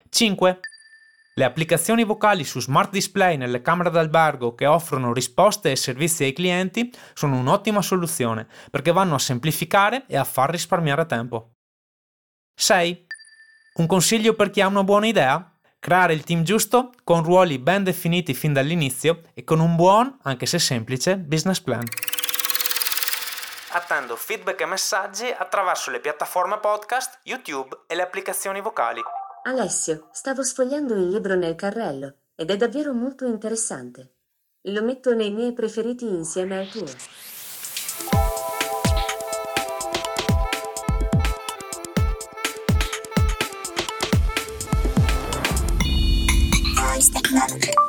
5. 0.08 0.60
Le 1.38 1.44
applicazioni 1.44 2.02
vocali 2.02 2.44
su 2.44 2.60
smart 2.60 2.90
display 2.90 3.36
nelle 3.36 3.60
camere 3.60 3.90
d'albergo 3.90 4.54
che 4.54 4.64
offrono 4.64 5.12
risposte 5.12 5.70
e 5.70 5.76
servizi 5.76 6.24
ai 6.24 6.32
clienti 6.32 6.90
sono 7.12 7.36
un'ottima 7.36 7.82
soluzione 7.82 8.46
perché 8.70 8.90
vanno 8.90 9.16
a 9.16 9.18
semplificare 9.18 10.06
e 10.08 10.16
a 10.16 10.24
far 10.24 10.48
risparmiare 10.48 11.04
tempo. 11.04 11.50
6. 12.58 13.06
Un 13.74 13.86
consiglio 13.86 14.32
per 14.32 14.48
chi 14.48 14.62
ha 14.62 14.66
una 14.66 14.82
buona 14.82 15.08
idea? 15.08 15.58
Creare 15.78 16.14
il 16.14 16.24
team 16.24 16.42
giusto 16.42 16.92
con 17.04 17.22
ruoli 17.22 17.58
ben 17.58 17.84
definiti 17.84 18.32
fin 18.32 18.54
dall'inizio 18.54 19.20
e 19.34 19.44
con 19.44 19.60
un 19.60 19.76
buon, 19.76 20.16
anche 20.22 20.46
se 20.46 20.58
semplice, 20.58 21.18
business 21.18 21.60
plan. 21.60 21.84
Attendo 23.72 24.16
feedback 24.16 24.62
e 24.62 24.64
messaggi 24.64 25.26
attraverso 25.26 25.90
le 25.90 26.00
piattaforme 26.00 26.56
podcast, 26.56 27.18
YouTube 27.24 27.80
e 27.86 27.94
le 27.94 28.00
applicazioni 28.00 28.62
vocali. 28.62 29.02
Alessio, 29.48 30.08
stavo 30.10 30.42
sfogliando 30.42 30.94
il 30.94 31.08
libro 31.08 31.36
nel 31.36 31.54
carrello 31.54 32.16
ed 32.34 32.50
è 32.50 32.56
davvero 32.56 32.92
molto 32.92 33.26
interessante. 33.26 34.14
Lo 34.62 34.82
metto 34.82 35.14
nei 35.14 35.30
miei 35.30 35.52
preferiti 35.52 36.04
insieme 36.04 36.58
al 36.58 36.68
tuo. 36.68 36.84
Voice 46.74 47.10
technology. 47.12 47.85